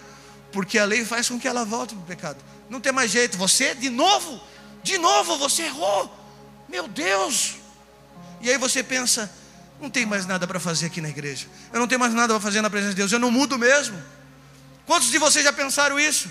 Porque 0.52 0.78
a 0.78 0.84
lei 0.84 1.04
faz 1.04 1.28
com 1.28 1.38
que 1.38 1.46
ela 1.46 1.64
volte 1.64 1.94
para 1.94 2.02
o 2.02 2.06
pecado. 2.06 2.38
Não 2.68 2.80
tem 2.80 2.92
mais 2.92 3.10
jeito, 3.10 3.36
você 3.36 3.74
de 3.74 3.90
novo, 3.90 4.40
de 4.82 4.98
novo 4.98 5.36
você 5.38 5.62
errou, 5.64 6.12
meu 6.68 6.86
Deus. 6.88 7.56
E 8.40 8.50
aí 8.50 8.58
você 8.58 8.82
pensa, 8.82 9.30
não 9.80 9.90
tem 9.90 10.06
mais 10.06 10.26
nada 10.26 10.46
para 10.46 10.60
fazer 10.60 10.86
aqui 10.86 11.00
na 11.00 11.08
igreja, 11.08 11.46
eu 11.72 11.80
não 11.80 11.86
tenho 11.86 12.00
mais 12.00 12.14
nada 12.14 12.32
para 12.34 12.40
fazer 12.40 12.60
na 12.60 12.70
presença 12.70 12.92
de 12.92 12.96
Deus, 12.96 13.12
eu 13.12 13.18
não 13.18 13.30
mudo 13.30 13.58
mesmo. 13.58 14.00
Quantos 14.86 15.10
de 15.10 15.18
vocês 15.18 15.44
já 15.44 15.52
pensaram 15.52 15.98
isso? 16.00 16.28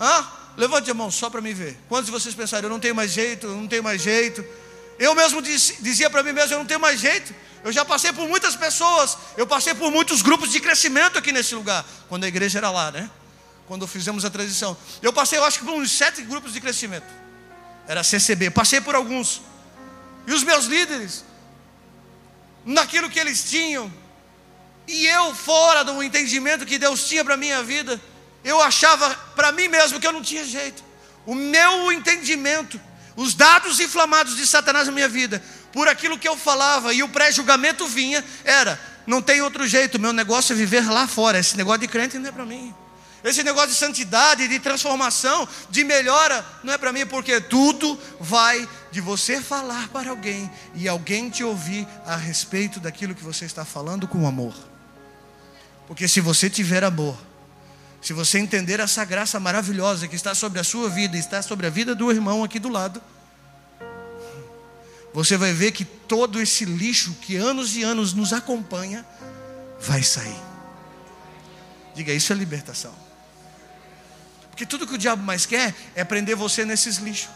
Hã? 0.00 0.26
Levante 0.56 0.90
a 0.90 0.94
mão 0.94 1.10
só 1.10 1.30
para 1.30 1.40
me 1.40 1.52
ver. 1.54 1.78
Quantos 1.88 2.06
de 2.06 2.12
vocês 2.12 2.34
pensaram, 2.34 2.64
eu 2.66 2.70
não 2.70 2.80
tenho 2.80 2.94
mais 2.94 3.10
jeito, 3.10 3.46
eu 3.46 3.56
não 3.56 3.66
tenho 3.66 3.82
mais 3.82 4.02
jeito? 4.02 4.44
Eu 4.98 5.14
mesmo 5.14 5.40
dizia 5.42 6.08
para 6.10 6.22
mim 6.22 6.32
mesmo, 6.32 6.54
eu 6.54 6.58
não 6.58 6.66
tenho 6.66 6.80
mais 6.80 7.00
jeito. 7.00 7.34
Eu 7.64 7.72
já 7.72 7.84
passei 7.84 8.12
por 8.12 8.28
muitas 8.28 8.56
pessoas, 8.56 9.16
eu 9.36 9.46
passei 9.46 9.74
por 9.74 9.90
muitos 9.90 10.20
grupos 10.20 10.50
de 10.50 10.60
crescimento 10.60 11.18
aqui 11.18 11.32
nesse 11.32 11.54
lugar, 11.54 11.84
quando 12.08 12.24
a 12.24 12.28
igreja 12.28 12.58
era 12.58 12.70
lá, 12.70 12.90
né? 12.90 13.08
Quando 13.72 13.86
fizemos 13.86 14.22
a 14.22 14.28
transição. 14.28 14.76
Eu 15.00 15.14
passei, 15.14 15.38
eu 15.38 15.44
acho 15.46 15.60
que 15.60 15.64
por 15.64 15.72
uns 15.72 15.90
sete 15.90 16.20
grupos 16.20 16.52
de 16.52 16.60
crescimento. 16.60 17.06
Era 17.88 18.04
CCB. 18.04 18.50
Passei 18.50 18.82
por 18.82 18.94
alguns. 18.94 19.40
E 20.26 20.32
os 20.34 20.42
meus 20.42 20.66
líderes, 20.66 21.24
naquilo 22.66 23.08
que 23.08 23.18
eles 23.18 23.44
tinham, 23.44 23.90
e 24.86 25.06
eu 25.06 25.34
fora 25.34 25.82
do 25.82 26.02
entendimento 26.02 26.66
que 26.66 26.76
Deus 26.78 27.08
tinha 27.08 27.24
para 27.24 27.32
a 27.32 27.36
minha 27.38 27.62
vida, 27.62 27.98
eu 28.44 28.60
achava 28.60 29.08
para 29.34 29.50
mim 29.52 29.68
mesmo 29.68 29.98
que 29.98 30.06
eu 30.06 30.12
não 30.12 30.20
tinha 30.20 30.44
jeito. 30.44 30.84
O 31.24 31.34
meu 31.34 31.90
entendimento, 31.90 32.78
os 33.16 33.32
dados 33.32 33.80
inflamados 33.80 34.36
de 34.36 34.46
Satanás 34.46 34.86
na 34.86 34.92
minha 34.92 35.08
vida, 35.08 35.42
por 35.72 35.88
aquilo 35.88 36.18
que 36.18 36.28
eu 36.28 36.36
falava 36.36 36.92
e 36.92 37.02
o 37.02 37.08
pré-julgamento 37.08 37.86
vinha, 37.86 38.22
era: 38.44 38.78
não 39.06 39.22
tem 39.22 39.40
outro 39.40 39.66
jeito, 39.66 39.98
meu 39.98 40.12
negócio 40.12 40.52
é 40.52 40.56
viver 40.56 40.86
lá 40.90 41.06
fora. 41.06 41.38
Esse 41.38 41.56
negócio 41.56 41.80
de 41.80 41.88
crente 41.88 42.18
não 42.18 42.28
é 42.28 42.32
para 42.32 42.44
mim. 42.44 42.81
Esse 43.24 43.44
negócio 43.44 43.68
de 43.70 43.76
santidade, 43.76 44.48
de 44.48 44.58
transformação, 44.58 45.48
de 45.70 45.84
melhora, 45.84 46.44
não 46.64 46.72
é 46.72 46.78
para 46.78 46.92
mim, 46.92 47.06
porque 47.06 47.40
tudo 47.40 47.98
vai 48.18 48.68
de 48.90 49.00
você 49.00 49.40
falar 49.40 49.88
para 49.88 50.10
alguém 50.10 50.50
e 50.74 50.88
alguém 50.88 51.30
te 51.30 51.44
ouvir 51.44 51.86
a 52.04 52.16
respeito 52.16 52.80
daquilo 52.80 53.14
que 53.14 53.22
você 53.22 53.44
está 53.44 53.64
falando 53.64 54.08
com 54.08 54.26
amor. 54.26 54.54
Porque 55.86 56.08
se 56.08 56.20
você 56.20 56.50
tiver 56.50 56.82
amor, 56.82 57.16
se 58.00 58.12
você 58.12 58.38
entender 58.38 58.80
essa 58.80 59.04
graça 59.04 59.38
maravilhosa 59.38 60.08
que 60.08 60.16
está 60.16 60.34
sobre 60.34 60.58
a 60.58 60.64
sua 60.64 60.88
vida, 60.88 61.16
está 61.16 61.40
sobre 61.42 61.68
a 61.68 61.70
vida 61.70 61.94
do 61.94 62.10
irmão 62.10 62.42
aqui 62.42 62.58
do 62.58 62.68
lado, 62.68 63.00
você 65.14 65.36
vai 65.36 65.52
ver 65.52 65.70
que 65.70 65.84
todo 65.84 66.40
esse 66.40 66.64
lixo 66.64 67.14
que 67.20 67.36
anos 67.36 67.76
e 67.76 67.84
anos 67.84 68.12
nos 68.12 68.32
acompanha 68.32 69.06
vai 69.78 70.02
sair. 70.02 70.40
Diga, 71.94 72.12
isso 72.12 72.32
é 72.32 72.36
libertação. 72.36 73.11
Porque 74.52 74.66
tudo 74.66 74.86
que 74.86 74.94
o 74.94 74.98
diabo 74.98 75.22
mais 75.22 75.46
quer 75.46 75.74
é 75.94 76.04
prender 76.04 76.36
você 76.36 76.64
nesses 76.64 76.98
lixos. 76.98 77.30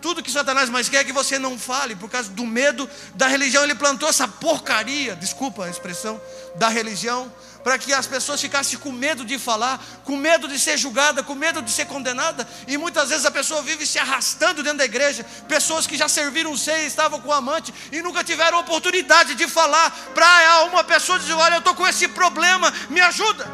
Tudo 0.00 0.22
que 0.22 0.30
Satanás 0.30 0.70
mais 0.70 0.88
quer 0.88 0.98
é 0.98 1.04
que 1.04 1.12
você 1.12 1.36
não 1.36 1.58
fale, 1.58 1.96
por 1.96 2.08
causa 2.08 2.30
do 2.30 2.46
medo 2.46 2.88
da 3.16 3.26
religião. 3.26 3.64
Ele 3.64 3.74
plantou 3.74 4.08
essa 4.08 4.28
porcaria, 4.28 5.16
desculpa 5.16 5.64
a 5.64 5.68
expressão, 5.68 6.20
da 6.54 6.68
religião, 6.68 7.32
para 7.64 7.76
que 7.76 7.92
as 7.92 8.06
pessoas 8.06 8.40
ficassem 8.40 8.78
com 8.78 8.92
medo 8.92 9.24
de 9.24 9.36
falar, 9.36 9.84
com 10.04 10.16
medo 10.16 10.46
de 10.46 10.60
ser 10.60 10.76
julgada, 10.76 11.24
com 11.24 11.34
medo 11.34 11.60
de 11.60 11.72
ser 11.72 11.86
condenada. 11.86 12.46
E 12.68 12.78
muitas 12.78 13.08
vezes 13.08 13.26
a 13.26 13.32
pessoa 13.32 13.62
vive 13.62 13.84
se 13.84 13.98
arrastando 13.98 14.62
dentro 14.62 14.78
da 14.78 14.84
igreja. 14.84 15.24
Pessoas 15.48 15.88
que 15.88 15.96
já 15.96 16.08
serviram 16.08 16.56
seis, 16.56 16.86
estavam 16.86 17.20
com 17.20 17.32
amante 17.32 17.74
e 17.90 18.00
nunca 18.00 18.22
tiveram 18.22 18.60
oportunidade 18.60 19.34
de 19.34 19.48
falar 19.48 19.90
para 20.14 20.66
uma 20.66 20.84
pessoa 20.84 21.18
dizer: 21.18 21.32
Olha, 21.32 21.54
eu 21.54 21.58
estou 21.58 21.74
com 21.74 21.84
esse 21.84 22.06
problema, 22.06 22.72
me 22.88 23.00
ajuda. 23.00 23.44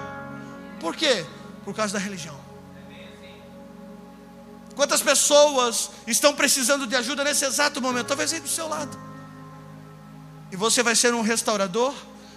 Por 0.79 0.95
quê? 0.95 1.25
Por 1.65 1.75
causa 1.75 1.93
da 1.93 1.99
religião. 1.99 2.39
Quantas 4.75 5.03
pessoas 5.03 5.91
estão 6.07 6.35
precisando 6.35 6.87
de 6.87 6.97
ajuda 6.97 7.23
nesse 7.25 7.45
exato 7.45 7.81
momento? 7.81 8.07
Talvez 8.07 8.33
aí 8.33 8.41
do 8.41 8.49
seu 8.49 8.69
lado. 8.69 8.99
E 10.51 10.57
você 10.57 10.83
vai 10.83 10.95
ser 10.95 11.15
um 11.15 11.23
restaurador? 11.23 11.95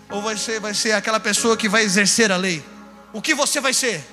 Ou 0.10 0.38
ser, 0.38 0.60
vai 0.60 0.74
ser 0.74 0.92
aquela 0.92 1.20
pessoa 1.20 1.58
que 1.58 1.68
vai 1.68 1.84
exercer 1.84 2.32
a 2.32 2.38
lei? 2.38 2.64
O 3.12 3.22
que 3.22 3.34
você 3.34 3.60
vai 3.60 3.74
ser? 3.74 4.06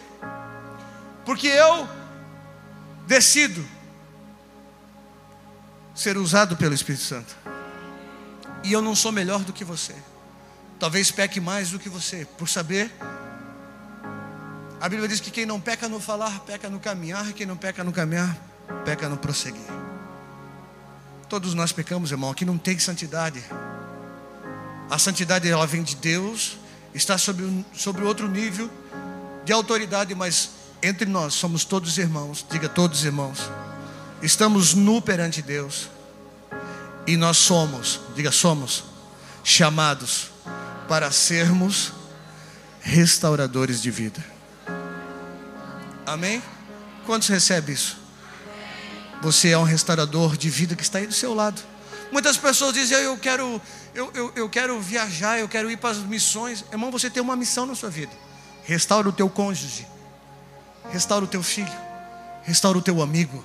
Porque 1.25 1.47
eu 1.47 1.89
decido 3.07 3.65
ser 5.95 6.17
usado 6.17 6.57
pelo 6.57 6.75
Espírito 6.75 7.05
Santo. 7.05 7.37
E 8.65 8.73
eu 8.73 8.81
não 8.81 8.95
sou 8.95 9.13
melhor 9.13 9.41
do 9.41 9.53
que 9.53 9.65
você. 9.65 9.95
Talvez 10.79 11.11
peque 11.11 11.41
mais 11.41 11.71
do 11.71 11.79
que 11.79 11.89
você, 11.89 12.27
por 12.39 12.49
saber 12.49 12.91
a 14.83 14.89
Bíblia 14.89 15.07
diz 15.09 15.21
que 15.21 15.31
quem 15.31 15.47
não 15.47 15.61
peca 15.61 15.89
no 15.89 16.01
falar, 16.01 16.41
peca 16.41 16.69
no 16.69 16.81
caminhar, 16.81 17.31
e 17.31 17.33
quem 17.33 17.47
não 17.47 17.57
peca 17.57 17.85
no 17.85 17.93
caminhar, 17.93 18.37
peca 18.85 19.09
no 19.09 19.17
prosseguir. 19.17 19.63
Todos 21.29 21.55
nós 21.55 21.71
pecamos, 21.71 22.11
irmão, 22.11 22.33
aqui 22.33 22.45
não 22.45 22.59
tem 22.59 22.77
santidade. 22.81 23.45
A 24.91 24.99
santidade 24.99 25.49
ela 25.49 25.69
vem 25.69 25.85
de 25.85 25.95
Deus, 25.95 26.59
está 26.93 27.17
sobre, 27.17 27.65
sobre 27.73 28.03
outro 28.03 28.29
nível 28.29 28.69
de 29.45 29.53
autoridade, 29.53 30.17
mas 30.17 30.51
entre 30.83 31.07
nós 31.07 31.35
somos 31.35 31.65
todos 31.65 31.97
irmãos, 31.97 32.45
diga 32.51 32.69
todos 32.69 33.05
irmãos. 33.05 33.39
Estamos 34.21 34.75
nu 34.75 35.01
perante 35.01 35.41
Deus. 35.43 35.89
E 37.07 37.17
nós 37.17 37.37
somos, 37.37 38.01
diga 38.17 38.33
somos, 38.33 38.83
chamados 39.45 40.33
para 40.89 41.13
sermos 41.13 41.93
restauradores 42.81 43.81
de 43.81 43.89
vida. 43.89 44.32
Amém? 46.07 46.43
Quantos 47.07 47.29
recebe 47.29 47.73
isso? 47.73 47.97
Você 49.23 49.51
é 49.51 49.59
um 49.59 49.63
restaurador 49.63 50.37
de 50.37 50.51
vida 50.51 50.75
que 50.75 50.83
está 50.83 50.99
aí 50.99 51.07
do 51.07 51.15
seu 51.15 51.33
lado. 51.33 51.63
Muitas 52.11 52.37
pessoas 52.37 52.75
dizem, 52.75 52.99
eu 52.99 53.17
quero, 53.17 53.61
eu, 53.95 54.11
eu, 54.15 54.33
eu 54.35 54.49
quero 54.49 54.79
viajar, 54.81 55.39
eu 55.39 55.49
quero 55.49 55.71
ir 55.71 55.77
para 55.77 55.91
as 55.91 55.99
missões. 55.99 56.65
Irmão, 56.73 56.91
você 56.91 57.09
tem 57.09 57.23
uma 57.23 57.37
missão 57.37 57.65
na 57.65 57.75
sua 57.75 57.89
vida. 57.89 58.13
Restaura 58.65 59.09
o 59.09 59.13
teu 59.13 59.29
cônjuge, 59.31 59.87
restaura 60.91 61.25
o 61.25 61.29
teu 61.29 61.43
filho, 61.43 61.73
restaura 62.43 62.79
o 62.79 62.83
teu 62.83 63.01
amigo, 63.01 63.45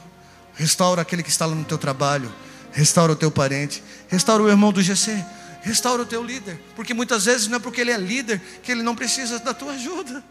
restaura 0.54 1.02
aquele 1.02 1.24
que 1.24 1.30
está 1.30 1.46
lá 1.46 1.56
no 1.56 1.64
teu 1.64 1.78
trabalho, 1.78 2.34
restaura 2.72 3.14
o 3.14 3.16
teu 3.16 3.32
parente, 3.32 3.84
restaura 4.08 4.44
o 4.44 4.50
irmão 4.50 4.72
do 4.72 4.82
GC, 4.82 5.24
restaura 5.62 6.02
o 6.02 6.06
teu 6.06 6.24
líder. 6.24 6.62
Porque 6.76 6.94
muitas 6.94 7.26
vezes 7.26 7.48
não 7.48 7.58
é 7.58 7.60
porque 7.60 7.82
ele 7.82 7.92
é 7.92 7.98
líder 7.98 8.42
que 8.62 8.72
ele 8.72 8.84
não 8.84 8.96
precisa 8.96 9.40
da 9.40 9.54
tua 9.54 9.74
ajuda. 9.74 10.24